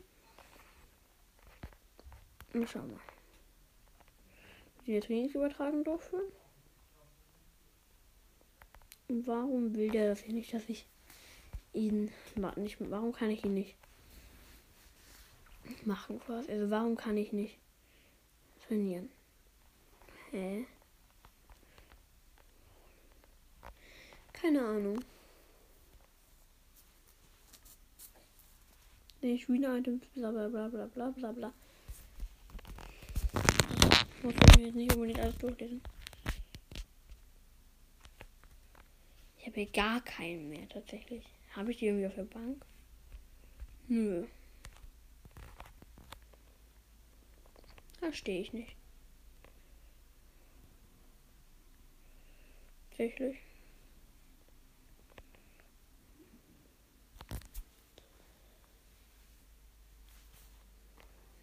Und 2.54 2.70
schau 2.70 2.80
mal. 2.80 3.00
Die 4.86 5.00
Trainingsübertragung 5.00 5.84
durchführen. 5.84 6.32
Und 9.10 9.28
warum 9.28 9.76
will 9.76 9.90
der 9.90 10.10
das 10.10 10.20
hier 10.22 10.34
nicht, 10.34 10.54
dass 10.54 10.68
ich 10.68 10.86
ihn 11.78 12.12
nicht. 12.58 12.78
Warum 12.80 13.14
kann 13.14 13.30
ich 13.30 13.46
ihn 13.46 13.54
nicht? 13.54 13.76
machen 15.86 16.20
quasi. 16.20 16.52
Also 16.52 16.70
warum 16.70 16.96
kann 16.96 17.18
ich 17.18 17.32
nicht 17.32 17.58
trainieren? 18.68 19.10
Hä? 20.32 20.66
Keine 24.34 24.62
Ahnung. 24.62 25.04
Nee, 29.22 29.34
Items, 29.50 30.06
bla 30.14 30.32
bla 30.32 30.48
bla 30.48 30.68
bla 30.68 30.86
bla 30.86 31.10
bla 31.10 31.32
bla. 31.32 31.54
Muss 34.22 34.34
ich 34.34 34.58
mir 34.58 34.66
jetzt 34.68 34.76
nicht 34.76 34.94
unbedingt 34.94 35.20
alles 35.20 35.38
durchlesen. 35.38 35.82
Ich 39.40 39.48
habe 39.48 39.62
hier 39.62 39.72
gar 39.72 40.02
keinen 40.02 40.50
mehr 40.50 40.68
tatsächlich. 40.70 41.26
Habe 41.58 41.72
ich 41.72 41.78
die 41.78 41.88
irgendwie 41.88 42.06
auf 42.06 42.14
der 42.14 42.24
Bank? 42.24 42.64
Nö. 43.88 44.28
Verstehe 48.00 48.42
ich 48.42 48.54
nicht. 48.54 48.76
Tatsächlich. 52.92 53.40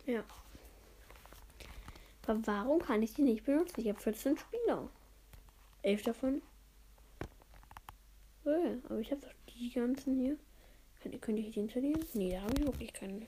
Ja. 0.06 0.22
Aber 2.28 2.46
warum 2.46 2.80
kann 2.80 3.02
ich 3.02 3.14
die 3.14 3.22
nicht 3.22 3.44
benutzen? 3.44 3.80
Ich 3.80 3.88
habe 3.88 3.98
14 3.98 4.38
Spieler. 4.38 4.88
Elf 5.82 6.02
davon. 6.02 6.40
Oh 8.44 8.76
aber 8.88 9.00
ich 9.00 9.10
habe 9.10 9.26
die 9.54 9.70
ganzen 9.70 10.20
hier. 10.20 10.36
Könnte 11.20 11.42
ich 11.42 11.50
die 11.52 11.60
installieren? 11.60 12.04
Nee, 12.14 12.32
da 12.32 12.40
habe 12.40 12.54
ich 12.58 12.64
wirklich 12.64 12.92
keine. 12.92 13.26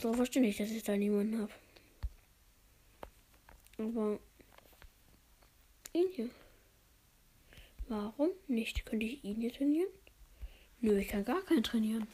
So 0.00 0.12
verstehe 0.12 0.42
ich, 0.44 0.58
dass 0.58 0.70
ich 0.70 0.82
da 0.82 0.96
niemanden 0.96 1.40
habe. 1.40 1.52
Aber 3.78 4.18
ihn 5.94 6.08
hier. 6.14 6.28
Warum 7.88 8.30
nicht? 8.48 8.84
Könnte 8.84 9.06
ich 9.06 9.24
ihn 9.24 9.40
hier 9.40 9.52
trainieren? 9.52 9.88
Nö, 10.80 10.98
ich 10.98 11.08
kann 11.08 11.24
gar 11.24 11.42
keinen 11.42 11.64
trainieren. 11.64 12.06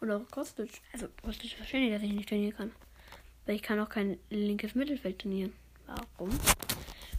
Oder 0.00 0.16
auch 0.16 0.30
Kostic. 0.30 0.80
Also 0.92 1.08
Kostic 1.22 1.52
verstehe 1.52 1.86
ich, 1.86 1.92
dass 1.92 2.02
ich 2.02 2.12
nicht 2.12 2.28
trainieren 2.28 2.56
kann. 2.56 2.72
Weil 3.46 3.56
ich 3.56 3.62
kann 3.62 3.78
auch 3.80 3.88
kein 3.88 4.18
linkes 4.30 4.74
Mittelfeld 4.74 5.20
trainieren. 5.20 5.52
Warum? 5.86 6.30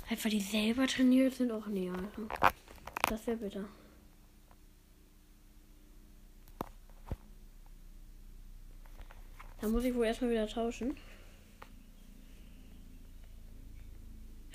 Einfach 0.10 0.30
die 0.30 0.42
selber 0.42 0.88
trainiert 0.88 1.36
sind 1.36 1.52
auch 1.52 1.68
näher. 1.68 1.94
Also. 1.94 2.28
Das 3.08 3.26
wäre 3.28 3.38
bitter. 3.38 3.70
Da 9.64 9.70
muss 9.70 9.86
ich 9.86 9.96
wohl 9.96 10.06
erstmal 10.06 10.32
wieder 10.32 10.46
tauschen. 10.46 10.98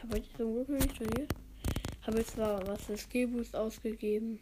Habe 0.03 0.19
ich 0.19 0.31
zum 0.37 0.53
Glück 0.53 0.69
noch 0.69 0.79
nicht 0.79 0.99
trainiert. 0.99 1.35
Habe 2.03 2.19
jetzt 2.19 2.33
zwar 2.33 2.67
was 2.67 2.85
für 2.85 2.99
Skillboost 2.99 3.57
ausgegeben. 3.57 4.39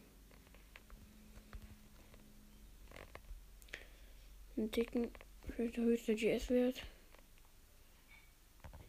Einen 4.56 4.68
dicken, 4.72 5.08
der 5.56 5.76
höchste 5.76 6.16
GS-Wert. 6.16 6.82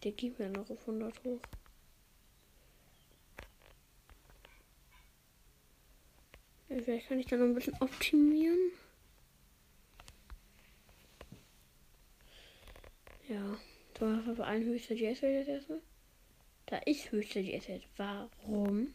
Der 0.04 0.14
gibt 0.14 0.40
mir 0.40 0.50
noch 0.50 0.68
auf 0.72 0.80
100 0.80 1.24
hoch. 1.26 1.42
Vielleicht 6.70 7.08
kann 7.08 7.20
ich 7.20 7.28
da 7.28 7.38
noch 7.38 7.46
ein 7.46 7.54
bisschen 7.54 7.80
optimieren. 7.80 8.72
Ja, 13.28 13.58
so 14.00 14.06
auf 14.32 14.40
allen 14.40 14.64
höchste 14.64 14.96
GS-Wert 14.96 15.48
erstmal. 15.48 15.82
Da 16.68 16.80
ich 16.86 17.12
höchste 17.12 17.44
GS 17.44 17.68
Warum? 17.98 18.94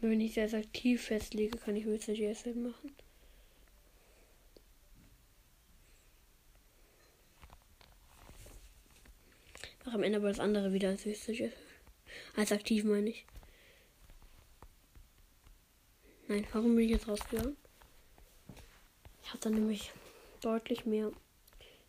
Wenn 0.00 0.20
ich 0.22 0.34
das 0.34 0.54
aktiv 0.54 1.02
festlege, 1.02 1.58
kann 1.58 1.76
ich 1.76 1.84
höchste 1.84 2.14
GS 2.14 2.46
machen. 2.54 2.94
Ach, 9.84 9.92
am 9.92 10.02
Ende 10.02 10.18
aber 10.18 10.28
das 10.28 10.40
andere 10.40 10.72
wieder 10.72 10.88
als 10.88 11.04
höchste 11.04 11.32
GS. 11.34 11.52
Als 12.34 12.52
aktiv 12.52 12.84
meine 12.84 13.10
ich. 13.10 13.26
Nein, 16.30 16.46
warum 16.52 16.76
bin 16.76 16.84
ich 16.84 16.92
jetzt 16.92 17.08
rausgegangen? 17.08 17.56
Ich 19.24 19.40
dann 19.40 19.54
nämlich 19.54 19.90
deutlich 20.40 20.86
mehr 20.86 21.10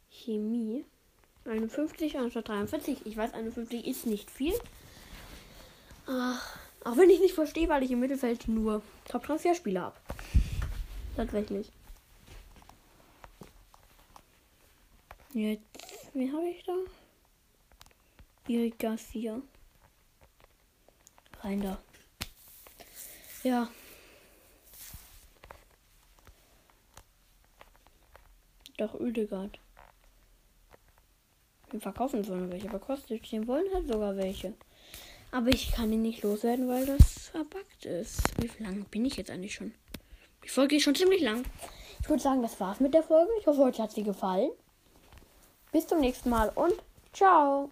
Chemie. 0.10 0.84
51 1.46 2.18
anstatt 2.18 2.48
43. 2.48 3.06
Ich 3.06 3.16
weiß, 3.16 3.36
51 3.36 3.86
ist 3.86 4.08
nicht 4.08 4.32
viel. 4.32 4.56
Ach, 6.08 6.58
auch 6.84 6.98
wenn 6.98 7.12
ich 7.12 7.20
nicht 7.20 7.36
verstehe, 7.36 7.70
weil 7.70 7.84
ich 7.84 7.92
im 7.92 8.00
Mittelfeld 8.00 8.48
nur 8.48 8.82
Top-Transferspieler 9.06 9.82
habe. 9.82 9.98
Tatsächlich. 11.16 11.72
Jetzt, 15.34 15.62
wie 16.16 16.32
habe 16.32 16.50
ich 16.50 16.64
da? 16.64 16.74
Erik 18.48 18.80
Garcia. 18.80 19.40
Rein 21.44 21.62
da. 21.62 21.78
Ja. 23.44 23.70
Doch 28.82 29.00
Ödegard. 29.00 29.60
Wir 31.70 31.80
verkaufen 31.80 32.24
sollen 32.24 32.52
welche, 32.52 32.68
aber 32.68 32.80
kostet 32.80 33.32
den 33.32 33.46
wollen 33.46 33.72
halt 33.72 33.88
sogar 33.88 34.18
welche. 34.18 34.56
Aber 35.32 35.50
ich 35.50 35.72
kann 35.72 35.94
ihn 35.94 36.02
nicht 36.02 36.24
loswerden, 36.24 36.68
weil 36.68 36.88
das 36.88 37.30
verbuggt 37.30 37.86
ist. 37.86 38.24
Wie 38.42 38.64
lang 38.64 38.86
bin 38.86 39.06
ich 39.06 39.18
jetzt 39.18 39.30
eigentlich 39.30 39.54
schon? 39.54 39.76
Die 40.44 40.50
Folge 40.50 40.78
ist 40.78 40.82
schon 40.82 40.96
ziemlich 40.96 41.22
lang. 41.22 41.44
Ich 42.02 42.10
würde 42.10 42.24
sagen, 42.24 42.42
das 42.42 42.60
war's 42.60 42.80
mit 42.80 42.96
der 42.96 43.04
Folge. 43.04 43.30
Ich 43.40 43.46
hoffe, 43.46 43.62
euch 43.62 43.80
hat 43.80 43.92
sie 43.92 44.02
gefallen. 44.02 44.50
Bis 45.72 45.86
zum 45.86 46.00
nächsten 46.00 46.32
Mal 46.32 46.50
und 46.50 46.74
ciao. 47.14 47.70